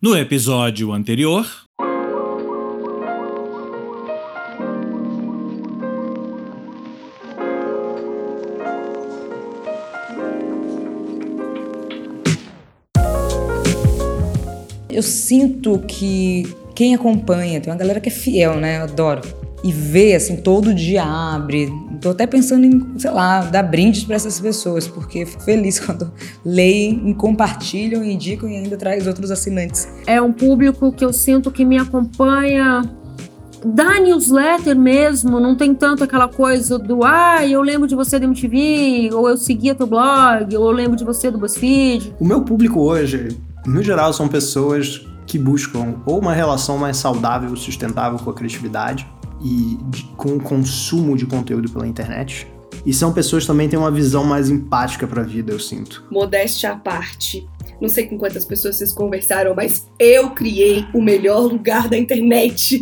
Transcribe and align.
No 0.00 0.16
episódio 0.16 0.92
anterior. 0.92 1.44
Eu 14.88 15.02
sinto 15.02 15.80
que 15.80 16.44
quem 16.76 16.94
acompanha, 16.94 17.60
tem 17.60 17.72
uma 17.72 17.76
galera 17.76 17.98
que 17.98 18.08
é 18.08 18.12
fiel, 18.12 18.54
né? 18.60 18.78
Eu 18.78 18.82
adoro. 18.84 19.22
E 19.64 19.72
vê, 19.72 20.14
assim, 20.14 20.36
todo 20.36 20.72
dia 20.72 21.02
abre. 21.02 21.68
Tô 22.00 22.10
até 22.10 22.26
pensando 22.26 22.64
em, 22.64 22.98
sei 22.98 23.10
lá, 23.10 23.42
dar 23.42 23.62
brindes 23.62 24.04
para 24.04 24.16
essas 24.16 24.40
pessoas, 24.40 24.86
porque 24.86 25.26
fico 25.26 25.42
feliz 25.42 25.80
quando 25.84 26.12
leem, 26.44 27.12
compartilham, 27.14 28.04
indicam 28.04 28.48
e 28.48 28.56
ainda 28.56 28.76
traz 28.76 29.06
outros 29.06 29.30
assinantes. 29.30 29.88
É 30.06 30.20
um 30.20 30.32
público 30.32 30.92
que 30.92 31.04
eu 31.04 31.12
sinto 31.12 31.50
que 31.50 31.64
me 31.64 31.78
acompanha 31.78 32.82
da 33.64 33.98
newsletter 34.00 34.78
mesmo, 34.78 35.40
não 35.40 35.56
tem 35.56 35.74
tanto 35.74 36.04
aquela 36.04 36.28
coisa 36.28 36.78
do 36.78 37.02
ah, 37.04 37.44
eu 37.44 37.60
lembro 37.60 37.88
de 37.88 37.94
você 37.94 38.18
do 38.18 38.24
MTV, 38.24 39.10
ou 39.12 39.28
eu 39.28 39.36
seguia 39.36 39.74
teu 39.74 39.86
blog, 39.86 40.56
ou 40.56 40.66
eu 40.66 40.72
lembro 40.72 40.96
de 40.96 41.04
você 41.04 41.30
do 41.30 41.38
BuzzFeed. 41.38 42.14
O 42.20 42.24
meu 42.24 42.42
público 42.42 42.80
hoje, 42.80 43.36
no 43.66 43.82
geral, 43.82 44.12
são 44.12 44.28
pessoas 44.28 45.04
que 45.26 45.38
buscam 45.38 45.96
ou 46.06 46.20
uma 46.20 46.32
relação 46.32 46.78
mais 46.78 46.96
saudável, 46.96 47.54
sustentável 47.56 48.18
com 48.18 48.30
a 48.30 48.34
criatividade 48.34 49.06
e 49.40 49.78
de, 49.88 50.04
com 50.16 50.36
o 50.36 50.40
consumo 50.40 51.16
de 51.16 51.26
conteúdo 51.26 51.70
pela 51.70 51.86
internet. 51.86 52.46
E 52.84 52.92
são 52.92 53.12
pessoas 53.12 53.42
que 53.42 53.48
também 53.48 53.68
têm 53.68 53.78
uma 53.78 53.90
visão 53.90 54.24
mais 54.24 54.48
empática 54.48 55.06
para 55.06 55.22
a 55.22 55.24
vida, 55.24 55.52
eu 55.52 55.58
sinto. 55.58 56.04
Modéstia 56.10 56.72
à 56.72 56.76
parte. 56.76 57.48
Não 57.80 57.88
sei 57.88 58.06
com 58.06 58.18
quantas 58.18 58.44
pessoas 58.44 58.76
vocês 58.76 58.92
conversaram, 58.92 59.54
mas 59.54 59.88
eu 59.98 60.30
criei 60.30 60.86
o 60.94 61.00
melhor 61.00 61.40
lugar 61.40 61.88
da 61.88 61.96
internet. 61.96 62.80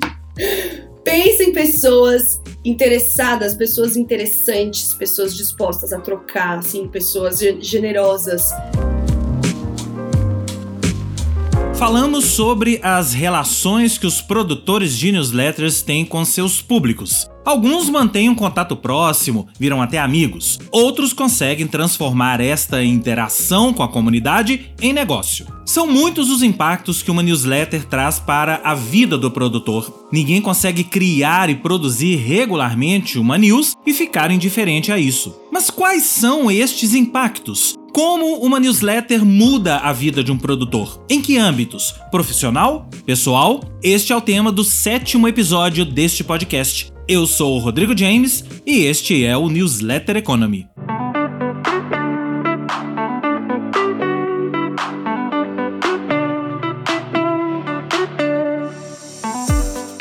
Pensa 1.04 1.44
em 1.44 1.52
pessoas 1.52 2.40
interessadas, 2.64 3.54
pessoas 3.54 3.96
interessantes, 3.96 4.92
pessoas 4.94 5.36
dispostas 5.36 5.92
a 5.92 6.00
trocar, 6.00 6.58
assim, 6.58 6.88
pessoas 6.88 7.38
generosas. 7.60 8.50
Falamos 11.78 12.24
sobre 12.24 12.80
as 12.82 13.12
relações 13.12 13.98
que 13.98 14.06
os 14.06 14.22
produtores 14.22 14.96
de 14.96 15.12
newsletters 15.12 15.82
têm 15.82 16.06
com 16.06 16.24
seus 16.24 16.62
públicos. 16.62 17.28
Alguns 17.44 17.90
mantêm 17.90 18.30
um 18.30 18.34
contato 18.34 18.74
próximo, 18.74 19.46
viram 19.60 19.82
até 19.82 19.98
amigos. 19.98 20.58
Outros 20.72 21.12
conseguem 21.12 21.66
transformar 21.66 22.40
esta 22.40 22.82
interação 22.82 23.74
com 23.74 23.82
a 23.82 23.88
comunidade 23.88 24.72
em 24.80 24.90
negócio. 24.90 25.46
São 25.66 25.86
muitos 25.86 26.30
os 26.30 26.42
impactos 26.42 27.02
que 27.02 27.10
uma 27.10 27.22
newsletter 27.22 27.84
traz 27.84 28.18
para 28.18 28.62
a 28.64 28.74
vida 28.74 29.18
do 29.18 29.30
produtor. 29.30 30.08
Ninguém 30.10 30.40
consegue 30.40 30.82
criar 30.82 31.50
e 31.50 31.56
produzir 31.56 32.16
regularmente 32.16 33.18
uma 33.18 33.36
news 33.36 33.74
e 33.86 33.92
ficar 33.92 34.30
indiferente 34.30 34.90
a 34.90 34.98
isso. 34.98 35.36
Mas 35.52 35.68
quais 35.68 36.04
são 36.04 36.50
estes 36.50 36.94
impactos? 36.94 37.74
Como 37.96 38.44
uma 38.44 38.60
newsletter 38.60 39.24
muda 39.24 39.78
a 39.78 39.90
vida 39.90 40.22
de 40.22 40.30
um 40.30 40.36
produtor? 40.36 41.02
Em 41.08 41.22
que 41.22 41.38
âmbitos? 41.38 41.94
Profissional? 42.10 42.90
Pessoal? 43.06 43.64
Este 43.82 44.12
é 44.12 44.16
o 44.16 44.20
tema 44.20 44.52
do 44.52 44.62
sétimo 44.62 45.26
episódio 45.26 45.82
deste 45.82 46.22
podcast. 46.22 46.92
Eu 47.08 47.26
sou 47.26 47.56
o 47.56 47.58
Rodrigo 47.58 47.96
James 47.96 48.44
e 48.66 48.84
este 48.84 49.24
é 49.24 49.34
o 49.34 49.48
Newsletter 49.48 50.18
Economy. 50.18 50.68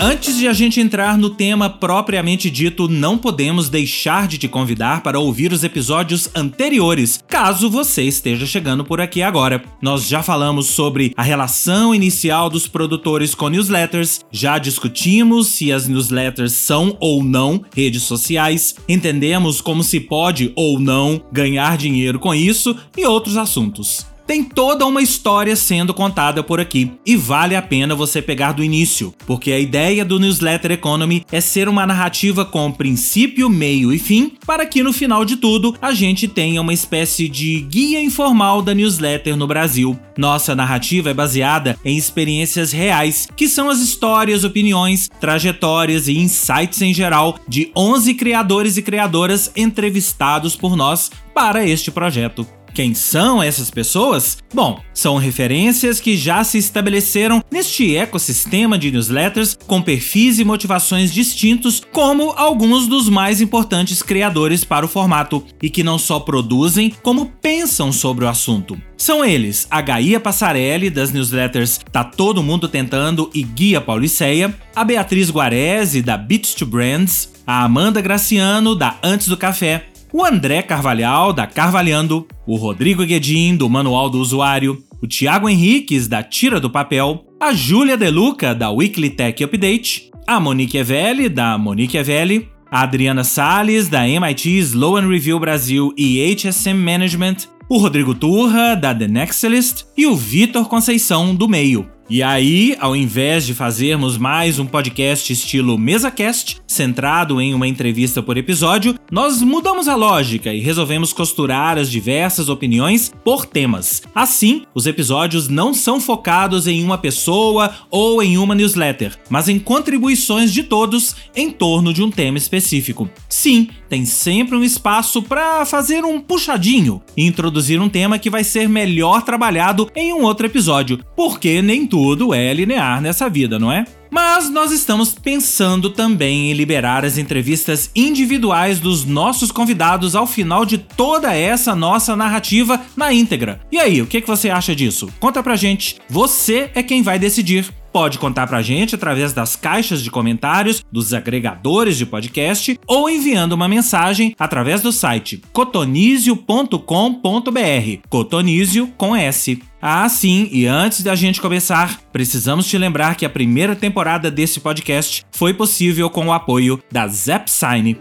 Antes 0.07 0.37
de 0.37 0.47
a 0.47 0.53
gente 0.53 0.79
entrar 0.79 1.17
no 1.17 1.31
tema 1.31 1.67
propriamente 1.67 2.47
dito, 2.47 2.87
não 2.87 3.17
podemos 3.17 3.69
deixar 3.69 4.27
de 4.27 4.37
te 4.37 4.47
convidar 4.47 5.01
para 5.01 5.19
ouvir 5.19 5.51
os 5.51 5.63
episódios 5.63 6.29
anteriores, 6.35 7.19
caso 7.27 7.71
você 7.71 8.03
esteja 8.03 8.45
chegando 8.45 8.85
por 8.85 9.01
aqui 9.01 9.23
agora. 9.23 9.63
Nós 9.81 10.07
já 10.07 10.21
falamos 10.21 10.67
sobre 10.67 11.11
a 11.17 11.23
relação 11.23 11.95
inicial 11.95 12.51
dos 12.51 12.67
produtores 12.67 13.33
com 13.33 13.49
newsletters, 13.49 14.19
já 14.31 14.59
discutimos 14.59 15.47
se 15.47 15.71
as 15.71 15.87
newsletters 15.87 16.51
são 16.51 16.95
ou 16.99 17.23
não 17.23 17.65
redes 17.75 18.03
sociais, 18.03 18.75
entendemos 18.87 19.59
como 19.59 19.83
se 19.83 19.99
pode 19.99 20.53
ou 20.55 20.79
não 20.79 21.19
ganhar 21.31 21.77
dinheiro 21.77 22.19
com 22.19 22.31
isso 22.35 22.77
e 22.95 23.07
outros 23.07 23.37
assuntos. 23.37 24.05
Tem 24.27 24.43
toda 24.43 24.87
uma 24.87 25.03
história 25.03 25.55
sendo 25.55 25.93
contada 25.93 26.41
por 26.41 26.59
aqui 26.59 26.93
e 27.05 27.15
vale 27.15 27.55
a 27.55 27.61
pena 27.61 27.93
você 27.93 28.23
pegar 28.23 28.53
do 28.53 28.63
início, 28.63 29.13
porque 29.27 29.51
a 29.51 29.59
ideia 29.59 30.03
do 30.03 30.19
Newsletter 30.19 30.71
Economy 30.71 31.23
é 31.31 31.39
ser 31.39 31.69
uma 31.69 31.85
narrativa 31.85 32.43
com 32.43 32.71
princípio, 32.71 33.47
meio 33.51 33.93
e 33.93 33.99
fim, 33.99 34.33
para 34.43 34.65
que 34.65 34.81
no 34.81 34.91
final 34.91 35.23
de 35.23 35.35
tudo 35.35 35.75
a 35.79 35.93
gente 35.93 36.27
tenha 36.27 36.59
uma 36.59 36.73
espécie 36.73 37.29
de 37.29 37.61
guia 37.61 38.01
informal 38.01 38.63
da 38.63 38.73
newsletter 38.73 39.37
no 39.37 39.45
Brasil. 39.45 39.97
Nossa 40.17 40.55
narrativa 40.55 41.11
é 41.11 41.13
baseada 41.13 41.77
em 41.85 41.95
experiências 41.95 42.71
reais, 42.71 43.27
que 43.35 43.47
são 43.47 43.69
as 43.69 43.79
histórias, 43.79 44.43
opiniões, 44.43 45.07
trajetórias 45.19 46.07
e 46.07 46.17
insights 46.17 46.81
em 46.81 46.95
geral 46.95 47.37
de 47.47 47.71
11 47.77 48.15
criadores 48.15 48.75
e 48.75 48.81
criadoras 48.81 49.51
entrevistados 49.55 50.55
por 50.55 50.75
nós 50.75 51.11
para 51.31 51.63
este 51.63 51.91
projeto. 51.91 52.47
Quem 52.75 52.93
são 52.93 53.41
essas 53.41 53.71
pessoas? 53.71 54.37
Bom, 54.53 54.81
são 54.93 55.15
referências 55.15 56.01
que 56.01 56.17
já 56.17 56.43
se 56.43 56.57
estabeleceram 56.57 57.41
neste 57.49 57.95
ecossistema 57.95 58.77
de 58.77 58.91
newsletters 58.91 59.57
com 59.65 59.81
perfis 59.81 60.39
e 60.39 60.43
motivações 60.43 61.13
distintos, 61.13 61.81
como 61.93 62.31
alguns 62.31 62.85
dos 62.85 63.07
mais 63.07 63.39
importantes 63.39 64.03
criadores 64.03 64.65
para 64.65 64.85
o 64.85 64.89
formato, 64.89 65.41
e 65.63 65.69
que 65.69 65.85
não 65.85 65.97
só 65.97 66.19
produzem, 66.19 66.93
como 67.01 67.27
pensam 67.41 67.93
sobre 67.93 68.25
o 68.25 68.27
assunto. 68.27 68.77
São 68.97 69.23
eles 69.23 69.67
a 69.71 69.79
Gaia 69.79 70.19
Passarelli, 70.19 70.89
das 70.89 71.13
newsletters 71.13 71.79
Tá 71.93 72.03
Todo 72.03 72.43
Mundo 72.43 72.67
Tentando 72.67 73.29
e 73.33 73.41
Guia 73.41 73.79
Pauliceia, 73.79 74.53
a 74.75 74.83
Beatriz 74.83 75.29
Guarese, 75.29 76.01
da 76.01 76.17
Beats 76.17 76.53
to 76.53 76.65
Brands, 76.65 77.29
a 77.47 77.63
Amanda 77.63 78.01
Graciano, 78.01 78.75
da 78.75 78.97
Antes 79.01 79.29
do 79.29 79.37
Café, 79.37 79.85
o 80.17 80.23
André 80.23 80.61
Carvalhal, 80.61 81.33
da 81.33 81.45
Carvalhando, 81.45 82.25
o 82.47 82.55
Rodrigo 82.55 83.05
Guedin, 83.05 83.57
do 83.57 83.69
Manual 83.69 84.09
do 84.09 84.17
Usuário, 84.17 84.81
o 85.01 85.05
Thiago 85.05 85.49
Henriques, 85.49 86.07
da 86.07 86.23
Tira 86.23 86.57
do 86.57 86.69
Papel, 86.69 87.25
a 87.37 87.51
Júlia 87.51 87.97
Deluca, 87.97 88.55
da 88.55 88.71
Weekly 88.71 89.09
Tech 89.09 89.43
Update, 89.43 90.09
a 90.25 90.39
Monique 90.39 90.77
Evelli, 90.77 91.27
da 91.27 91.57
Monique 91.57 91.97
Evelli, 91.97 92.47
a 92.71 92.83
Adriana 92.83 93.25
Salles, 93.25 93.89
da 93.89 94.07
MIT 94.07 94.57
Slow 94.59 94.95
and 94.95 95.09
Review 95.09 95.37
Brasil 95.37 95.93
e 95.97 96.33
HSM 96.33 96.75
Management, 96.75 97.49
o 97.67 97.77
Rodrigo 97.77 98.15
Turra, 98.15 98.73
da 98.73 98.95
The 98.95 99.09
Nextlist 99.09 99.83
e 99.97 100.07
o 100.07 100.15
Vitor 100.15 100.69
Conceição, 100.69 101.35
do 101.35 101.49
Meio. 101.49 101.94
E 102.07 102.21
aí, 102.21 102.77
ao 102.79 102.95
invés 102.95 103.47
de 103.47 103.55
fazermos 103.55 104.15
mais 104.15 104.59
um 104.59 104.65
podcast 104.67 105.33
estilo 105.33 105.75
MesaCast, 105.75 106.57
centrado 106.67 107.41
em 107.41 107.51
uma 107.55 107.67
entrevista 107.67 108.21
por 108.21 108.37
episódio, 108.37 108.93
nós 109.11 109.41
mudamos 109.41 109.87
a 109.87 109.95
lógica 109.95 110.53
e 110.53 110.59
resolvemos 110.59 111.11
costurar 111.11 111.79
as 111.79 111.89
diversas 111.89 112.47
opiniões 112.47 113.11
por 113.23 113.47
temas. 113.47 114.03
Assim, 114.13 114.61
os 114.75 114.85
episódios 114.85 115.49
não 115.49 115.73
são 115.73 115.99
focados 115.99 116.67
em 116.67 116.83
uma 116.83 116.99
pessoa 116.99 117.73
ou 117.89 118.21
em 118.21 118.37
uma 118.37 118.53
newsletter, 118.53 119.17
mas 119.27 119.49
em 119.49 119.57
contribuições 119.57 120.53
de 120.53 120.61
todos 120.61 121.15
em 121.35 121.49
torno 121.49 121.91
de 121.91 122.03
um 122.03 122.11
tema 122.11 122.37
específico. 122.37 123.09
Sim, 123.27 123.67
tem 123.89 124.05
sempre 124.05 124.55
um 124.55 124.63
espaço 124.63 125.21
para 125.21 125.65
fazer 125.65 126.03
um 126.03 126.19
puxadinho 126.19 127.01
e 127.15 127.25
introduzir 127.25 127.79
um 127.79 127.89
tema 127.89 128.19
que 128.19 128.29
vai 128.29 128.43
ser 128.43 128.67
melhor 128.67 129.21
trabalhado 129.21 129.89
em 129.95 130.13
um 130.13 130.23
outro 130.23 130.45
episódio, 130.45 130.99
porque 131.15 131.61
nem 131.61 131.85
tudo 131.85 132.33
é 132.33 132.53
linear 132.53 133.01
nessa 133.01 133.29
vida, 133.29 133.59
não 133.59 133.71
é? 133.71 133.85
Mas 134.09 134.49
nós 134.49 134.71
estamos 134.71 135.13
pensando 135.13 135.89
também 135.89 136.49
em 136.49 136.53
liberar 136.53 137.03
as 137.03 137.17
entrevistas 137.17 137.91
individuais 137.93 138.79
dos 138.79 139.03
nossos 139.03 139.51
convidados 139.51 140.15
ao 140.15 140.25
final 140.25 140.65
de 140.65 140.77
toda 140.77 141.35
essa 141.35 141.75
nossa 141.75 142.15
narrativa 142.15 142.81
na 142.95 143.11
íntegra. 143.11 143.59
E 143.69 143.77
aí, 143.77 144.01
o 144.01 144.07
que, 144.07 144.21
você 144.21 144.49
acha 144.49 144.73
disso? 144.73 145.09
Conta 145.19 145.43
pra 145.43 145.57
gente. 145.57 145.97
Você 146.09 146.71
é 146.73 146.81
quem 146.81 147.01
vai 147.01 147.19
decidir 147.19 147.69
pode 147.95 148.19
contar 148.19 148.45
pra 148.45 148.61
gente 148.61 148.93
através 148.93 149.31
das 149.31 149.55
caixas 149.55 150.03
de 150.03 150.11
comentários 150.11 150.83
dos 150.91 151.13
agregadores 151.13 151.95
de 151.95 152.05
podcast 152.05 152.77
ou 152.85 153.09
enviando 153.09 153.53
uma 153.53 153.69
mensagem 153.69 154.35
através 154.37 154.81
do 154.81 154.91
site 154.91 155.41
cotonizio.com.br. 155.53 158.01
Cotonizio 158.09 158.87
com 158.97 159.15
S. 159.15 159.63
Ah, 159.81 160.09
sim, 160.09 160.49
e 160.51 160.65
antes 160.65 161.03
da 161.03 161.15
gente 161.15 161.39
começar, 161.39 162.01
precisamos 162.11 162.67
te 162.67 162.77
lembrar 162.77 163.15
que 163.15 163.25
a 163.25 163.29
primeira 163.29 163.77
temporada 163.77 164.29
desse 164.29 164.59
podcast 164.59 165.23
foi 165.31 165.53
possível 165.53 166.09
com 166.09 166.27
o 166.27 166.33
apoio 166.33 166.77
da 166.91 167.07
Zapsign. 167.07 167.97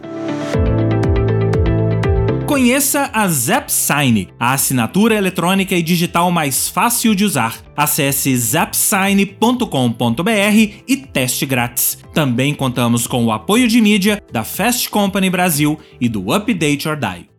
Conheça 2.46 3.10
a 3.14 3.26
ZapSign, 3.26 4.28
a 4.38 4.52
assinatura 4.52 5.14
eletrônica 5.14 5.74
e 5.74 5.82
digital 5.82 6.30
mais 6.30 6.68
fácil 6.68 7.14
de 7.14 7.24
usar. 7.24 7.62
Acesse 7.74 8.36
zapsign.com.br 8.36 9.64
e 10.86 10.96
teste 11.10 11.46
grátis. 11.46 11.98
Também 12.12 12.54
contamos 12.54 13.06
com 13.06 13.24
o 13.24 13.32
apoio 13.32 13.66
de 13.66 13.80
mídia 13.80 14.22
da 14.30 14.44
Fast 14.44 14.90
Company 14.90 15.30
Brasil 15.30 15.80
e 15.98 16.06
do 16.06 16.34
Update 16.34 16.86
or 16.86 16.96
Die. 16.96 17.30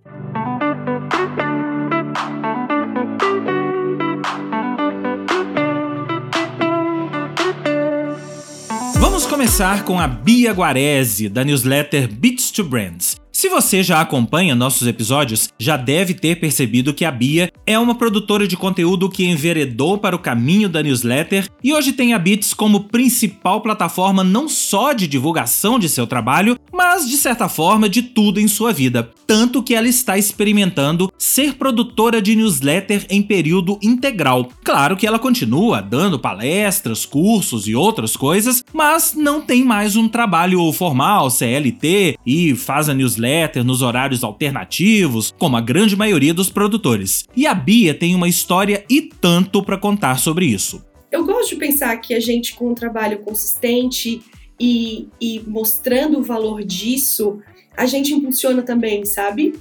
Vamos 9.00 9.28
começar 9.28 9.84
com 9.84 10.00
a 10.00 10.08
Bia 10.08 10.52
Guarese, 10.52 11.30
da 11.30 11.44
newsletter 11.44 12.12
Beats 12.12 12.50
to 12.50 12.64
Brands. 12.64 13.24
Se 13.46 13.50
você 13.50 13.84
já 13.84 14.02
acompanha 14.02 14.56
nossos 14.56 14.88
episódios, 14.88 15.50
já 15.60 15.78
deve 15.78 16.16
ter 16.16 16.40
percebido 16.40 16.96
que 16.96 17.06
a 17.06 17.12
Bia 17.12 17.52
é 17.64 17.78
uma 17.78 17.94
produtora 17.94 18.48
de 18.48 18.58
conteúdo 18.58 19.08
que 19.08 19.24
enveredou 19.24 20.00
para 20.00 20.16
o 20.16 20.20
caminho 20.20 20.68
da 20.68 20.82
newsletter 20.82 21.48
e 21.64 21.72
hoje 21.72 21.94
tem 21.94 22.16
a 22.16 22.18
Bits 22.18 22.56
como 22.56 22.86
principal 22.86 23.62
plataforma 23.62 24.24
não 24.24 24.50
só 24.50 24.94
de 24.94 25.08
divulgação 25.08 25.78
de 25.78 25.88
seu 25.88 26.08
trabalho, 26.08 26.58
mas 26.74 27.08
de 27.08 27.18
certa 27.18 27.48
forma 27.48 27.88
de 27.88 28.02
tudo 28.02 28.40
em 28.40 28.48
sua 28.48 28.74
vida. 28.74 29.12
Tanto 29.28 29.62
que 29.62 29.76
ela 29.76 29.88
está 29.88 30.18
experimentando 30.18 31.12
ser 31.16 31.54
produtora 31.54 32.20
de 32.20 32.36
newsletter 32.36 33.06
em 33.12 33.22
período 33.22 33.78
integral. 33.82 34.50
Claro 34.64 34.98
que 34.98 35.06
ela 35.06 35.20
continua 35.20 35.82
dando 35.82 36.18
palestras, 36.18 37.06
cursos 37.06 37.68
e 37.68 37.76
outras 37.76 38.18
coisas, 38.18 38.64
mas 38.74 39.14
não 39.16 39.40
tem 39.40 39.64
mais 39.64 39.96
um 39.96 40.08
trabalho 40.08 40.72
formal, 40.74 41.30
CLT, 41.30 42.18
e 42.26 42.56
faz 42.56 42.90
a 42.90 42.94
newsletter 42.94 43.35
nos 43.64 43.82
horários 43.82 44.24
alternativos, 44.24 45.34
como 45.38 45.58
a 45.58 45.62
grande 45.62 45.96
maioria 45.96 46.34
dos 46.34 46.50
produtores. 46.50 47.26
E 47.36 47.46
a 47.46 47.54
Bia 47.54 47.94
tem 47.94 48.16
uma 48.16 48.28
história 48.28 48.86
e 48.90 49.02
tanto 49.02 49.64
para 49.64 49.78
contar 49.78 50.20
sobre 50.20 50.46
isso. 50.46 50.84
Eu 51.12 51.26
gosto 51.26 51.50
de 51.52 51.56
pensar 51.56 51.96
que 51.98 52.14
a 52.14 52.20
gente, 52.20 52.56
com 52.56 52.70
um 52.70 52.76
trabalho 52.76 53.20
consistente 53.20 54.22
e, 54.60 55.08
e 55.20 55.42
mostrando 55.48 56.20
o 56.20 56.24
valor 56.24 56.64
disso, 56.64 57.40
a 57.76 57.86
gente 57.86 58.14
impulsiona 58.14 58.62
também, 58.62 59.06
sabe? 59.06 59.54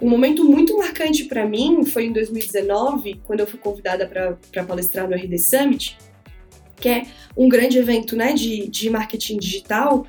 Um 0.00 0.08
momento 0.08 0.44
muito 0.44 0.76
marcante 0.76 1.24
para 1.24 1.46
mim 1.46 1.84
foi 1.84 2.06
em 2.06 2.12
2019, 2.12 3.20
quando 3.24 3.40
eu 3.40 3.46
fui 3.46 3.58
convidada 3.58 4.06
para 4.06 4.64
palestrar 4.64 5.08
no 5.08 5.14
RD 5.14 5.38
Summit, 5.38 5.98
que 6.76 6.88
é 6.88 7.06
um 7.36 7.48
grande 7.48 7.78
evento 7.78 8.14
né, 8.14 8.32
de, 8.32 8.68
de 8.68 8.90
marketing 8.90 9.38
digital. 9.38 10.06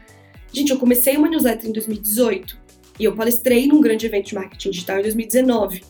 Gente, 0.54 0.72
eu 0.72 0.78
comecei 0.78 1.18
uma 1.18 1.28
newsletter 1.28 1.70
em 1.70 1.74
2018 1.74 2.59
e 3.00 3.06
eu 3.06 3.16
palestrei 3.16 3.68
num 3.68 3.80
grande 3.80 4.06
evento 4.06 4.28
de 4.28 4.36
marketing 4.36 4.72
digital 4.72 5.00
em 5.00 5.04
2019. 5.04 5.84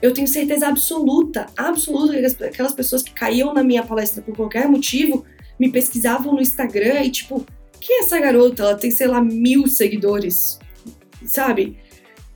Eu 0.00 0.12
tenho 0.12 0.26
certeza 0.26 0.68
absoluta, 0.68 1.46
absoluta 1.56 2.12
que 2.16 2.44
aquelas 2.44 2.72
pessoas 2.72 3.02
que 3.02 3.12
caíam 3.12 3.52
na 3.52 3.62
minha 3.62 3.82
palestra 3.82 4.22
por 4.22 4.34
qualquer 4.34 4.68
motivo 4.68 5.24
me 5.58 5.70
pesquisavam 5.70 6.34
no 6.34 6.40
Instagram 6.40 7.02
e 7.02 7.10
tipo, 7.10 7.44
quem 7.80 7.96
é 7.96 8.00
essa 8.00 8.18
garota? 8.18 8.62
Ela 8.62 8.74
tem, 8.74 8.90
sei 8.90 9.06
lá, 9.06 9.22
mil 9.22 9.66
seguidores, 9.66 10.58
sabe? 11.24 11.78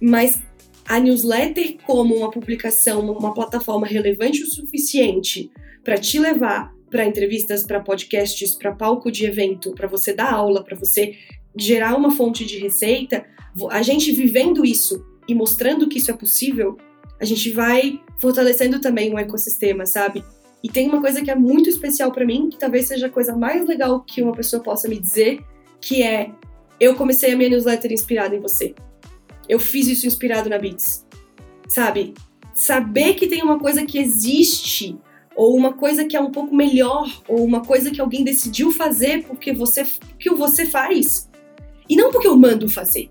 Mas 0.00 0.40
a 0.86 0.98
newsletter, 0.98 1.76
como 1.86 2.16
uma 2.16 2.30
publicação, 2.30 3.10
uma 3.10 3.34
plataforma 3.34 3.86
relevante 3.86 4.42
o 4.42 4.46
suficiente 4.46 5.50
para 5.84 5.98
te 5.98 6.18
levar 6.18 6.72
para 6.90 7.06
entrevistas, 7.06 7.62
para 7.62 7.80
podcasts, 7.80 8.54
para 8.54 8.72
palco 8.72 9.10
de 9.10 9.24
evento, 9.24 9.72
para 9.72 9.86
você 9.86 10.12
dar 10.12 10.32
aula, 10.32 10.64
para 10.64 10.76
você 10.76 11.14
gerar 11.56 11.94
uma 11.96 12.10
fonte 12.10 12.44
de 12.44 12.58
receita, 12.58 13.24
a 13.70 13.82
gente 13.82 14.12
vivendo 14.12 14.64
isso 14.64 15.04
e 15.26 15.34
mostrando 15.34 15.88
que 15.88 15.98
isso 15.98 16.10
é 16.10 16.14
possível, 16.14 16.76
a 17.20 17.24
gente 17.24 17.50
vai 17.50 18.00
fortalecendo 18.20 18.80
também 18.80 19.12
o 19.12 19.18
ecossistema, 19.18 19.84
sabe? 19.86 20.24
E 20.62 20.68
tem 20.68 20.88
uma 20.88 21.00
coisa 21.00 21.22
que 21.22 21.30
é 21.30 21.34
muito 21.34 21.68
especial 21.68 22.12
para 22.12 22.24
mim, 22.24 22.48
que 22.50 22.58
talvez 22.58 22.86
seja 22.86 23.06
a 23.06 23.10
coisa 23.10 23.36
mais 23.36 23.66
legal 23.66 24.00
que 24.02 24.22
uma 24.22 24.32
pessoa 24.32 24.62
possa 24.62 24.88
me 24.88 24.98
dizer, 24.98 25.40
que 25.80 26.02
é 26.02 26.30
eu 26.78 26.94
comecei 26.94 27.32
a 27.32 27.36
minha 27.36 27.50
newsletter 27.50 27.92
inspirada 27.92 28.34
em 28.34 28.40
você. 28.40 28.74
Eu 29.48 29.58
fiz 29.58 29.86
isso 29.86 30.06
inspirado 30.06 30.48
na 30.48 30.58
Beats. 30.58 31.06
Sabe? 31.68 32.14
Saber 32.54 33.14
que 33.14 33.26
tem 33.26 33.42
uma 33.42 33.58
coisa 33.58 33.84
que 33.84 33.98
existe 33.98 34.98
ou 35.36 35.56
uma 35.56 35.72
coisa 35.72 36.04
que 36.04 36.16
é 36.16 36.20
um 36.20 36.30
pouco 36.30 36.54
melhor, 36.54 37.08
ou 37.26 37.44
uma 37.44 37.64
coisa 37.64 37.90
que 37.90 38.00
alguém 38.00 38.24
decidiu 38.24 38.70
fazer 38.70 39.24
porque 39.24 39.52
você 39.52 39.86
que 40.18 40.30
você 40.30 40.66
faz. 40.66 41.30
E 41.88 41.96
não 41.96 42.10
porque 42.10 42.28
eu 42.28 42.36
mando 42.36 42.68
fazer. 42.68 43.10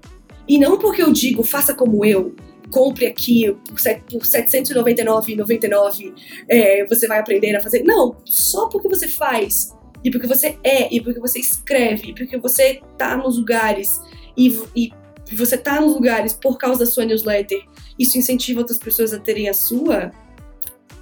E 0.49 0.57
não 0.57 0.77
porque 0.79 1.01
eu 1.01 1.13
digo, 1.13 1.43
faça 1.43 1.75
como 1.75 2.03
eu, 2.03 2.35
compre 2.71 3.05
aqui 3.05 3.55
por, 3.67 3.75
por 4.09 4.21
799,99 4.23 6.13
é, 6.47 6.85
você 6.85 7.07
vai 7.07 7.19
aprender 7.19 7.55
a 7.55 7.61
fazer. 7.61 7.83
Não, 7.83 8.17
só 8.25 8.67
porque 8.67 8.89
você 8.89 9.07
faz, 9.07 9.77
e 10.03 10.09
porque 10.09 10.25
você 10.25 10.57
é, 10.63 10.91
e 10.93 10.99
porque 11.01 11.19
você 11.19 11.39
escreve, 11.39 12.09
e 12.09 12.15
porque 12.15 12.35
você 12.37 12.81
tá 12.97 13.15
nos 13.15 13.37
lugares, 13.37 14.01
e, 14.35 14.59
e 14.75 14.91
você 15.35 15.55
tá 15.55 15.79
nos 15.79 15.93
lugares 15.93 16.33
por 16.33 16.57
causa 16.57 16.79
da 16.79 16.85
sua 16.87 17.05
newsletter, 17.05 17.63
isso 17.97 18.17
incentiva 18.17 18.61
outras 18.61 18.79
pessoas 18.79 19.13
a 19.13 19.19
terem 19.19 19.47
a 19.49 19.53
sua, 19.53 20.11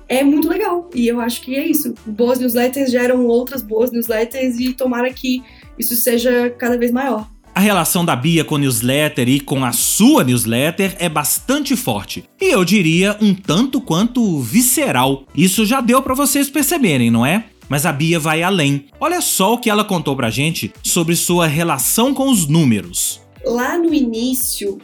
é 0.09 0.23
muito 0.23 0.47
legal. 0.49 0.89
E 0.93 1.07
eu 1.07 1.19
acho 1.19 1.41
que 1.41 1.55
é 1.55 1.65
isso. 1.65 1.93
Boas 2.05 2.39
newsletters 2.39 2.89
geram 2.91 3.25
outras 3.27 3.61
boas 3.61 3.91
newsletters, 3.91 4.59
e 4.59 4.73
tomara 4.73 5.11
que 5.13 5.41
isso 5.77 5.95
seja 5.95 6.49
cada 6.49 6.77
vez 6.77 6.91
maior. 6.91 7.29
A 7.57 7.59
relação 7.59 8.05
da 8.05 8.15
Bia 8.15 8.45
com 8.45 8.55
newsletter 8.55 9.27
e 9.27 9.39
com 9.39 9.65
a 9.65 9.71
sua 9.71 10.23
newsletter 10.23 10.95
é 10.99 11.09
bastante 11.09 11.75
forte. 11.75 12.23
E 12.39 12.53
eu 12.53 12.63
diria 12.63 13.17
um 13.19 13.33
tanto 13.33 13.81
quanto 13.81 14.39
visceral. 14.41 15.23
Isso 15.33 15.65
já 15.65 15.81
deu 15.81 15.99
para 16.03 16.13
vocês 16.13 16.51
perceberem, 16.51 17.09
não 17.09 17.25
é? 17.25 17.45
Mas 17.67 17.87
a 17.87 17.91
Bia 17.91 18.19
vai 18.19 18.43
além. 18.43 18.85
Olha 18.99 19.21
só 19.21 19.55
o 19.55 19.57
que 19.57 19.71
ela 19.71 19.83
contou 19.83 20.15
pra 20.15 20.29
gente 20.29 20.71
sobre 20.83 21.15
sua 21.15 21.47
relação 21.47 22.13
com 22.13 22.29
os 22.29 22.47
números. 22.47 23.21
Lá 23.43 23.75
no 23.75 23.91
início, 23.91 24.77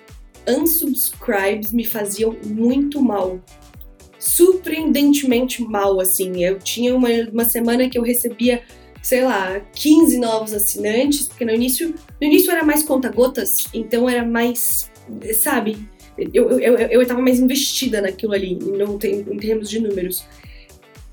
unsubscribes 0.48 1.72
me 1.72 1.86
faziam 1.86 2.36
muito 2.44 3.00
mal. 3.04 3.40
Surpreendentemente 4.18 5.62
mal, 5.62 6.00
assim. 6.00 6.44
Eu 6.44 6.58
tinha 6.58 6.96
uma, 6.96 7.10
uma 7.31 7.46
semana 7.46 7.88
que 7.88 8.00
eu 8.00 8.04
recebia 8.04 8.64
sei 9.04 9.22
lá, 9.22 9.60
15 9.60 10.18
novos 10.18 10.54
assinantes, 10.54 11.28
porque 11.28 11.44
no 11.44 11.52
início, 11.52 11.90
no 11.90 12.28
início 12.28 12.50
era 12.50 12.64
mais 12.64 12.84
conta-gotas, 12.84 13.66
então 13.74 14.10
era 14.10 14.26
mais, 14.26 14.90
sabe? 15.36 15.78
Eu, 16.18 16.50
eu, 16.52 16.60
eu, 16.60 16.78
eu 16.78 17.06
tava 17.06 17.22
mais 17.22 17.38
investida 17.38 18.00
naquilo 18.00 18.34
ali, 18.34 18.56
não 18.56 18.98
tem, 18.98 19.20
em 19.20 19.38
termos 19.38 19.70
de 19.70 19.80
números. 19.80 20.26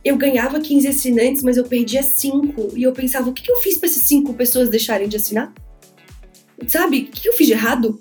Eu 0.04 0.16
ganhava 0.16 0.60
15 0.60 0.86
assinantes, 0.86 1.42
mas 1.42 1.56
eu 1.56 1.64
perdia 1.64 2.02
5. 2.02 2.74
E 2.76 2.84
eu 2.84 2.92
pensava, 2.92 3.28
o 3.28 3.32
que, 3.32 3.42
que 3.42 3.50
eu 3.50 3.56
fiz 3.56 3.76
para 3.76 3.88
essas 3.88 4.02
5 4.04 4.32
pessoas 4.34 4.68
deixarem 4.68 5.08
de 5.08 5.16
assinar? 5.16 5.52
Sabe? 6.66 7.00
O 7.00 7.04
que, 7.06 7.22
que 7.22 7.28
eu 7.28 7.32
fiz 7.32 7.46
de 7.48 7.54
errado? 7.54 8.00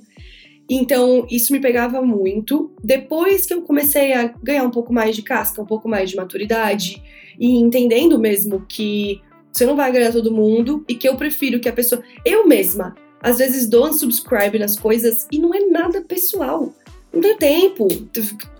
Então, 0.69 1.25
isso 1.31 1.51
me 1.51 1.59
pegava 1.59 2.01
muito. 2.01 2.73
Depois 2.83 3.45
que 3.45 3.53
eu 3.53 3.63
comecei 3.63 4.13
a 4.13 4.27
ganhar 4.43 4.63
um 4.63 4.71
pouco 4.71 4.93
mais 4.93 5.15
de 5.15 5.23
casca, 5.23 5.61
um 5.61 5.65
pouco 5.65 5.89
mais 5.89 6.09
de 6.09 6.15
maturidade, 6.15 7.01
e 7.39 7.57
entendendo 7.57 8.19
mesmo 8.19 8.65
que 8.67 9.21
você 9.51 9.65
não 9.65 9.75
vai 9.75 9.89
agradar 9.89 10.13
todo 10.13 10.31
mundo 10.31 10.83
e 10.87 10.95
que 10.95 11.07
eu 11.07 11.15
prefiro 11.15 11.59
que 11.59 11.69
a 11.69 11.73
pessoa. 11.73 12.01
Eu 12.25 12.47
mesma, 12.47 12.95
às 13.21 13.37
vezes 13.37 13.67
dou 13.67 13.87
unsubscribe 13.87 14.59
nas 14.59 14.77
coisas 14.77 15.27
e 15.31 15.39
não 15.39 15.53
é 15.53 15.59
nada 15.65 16.01
pessoal. 16.01 16.73
Não 17.11 17.21
tenho 17.21 17.37
tempo, 17.37 17.87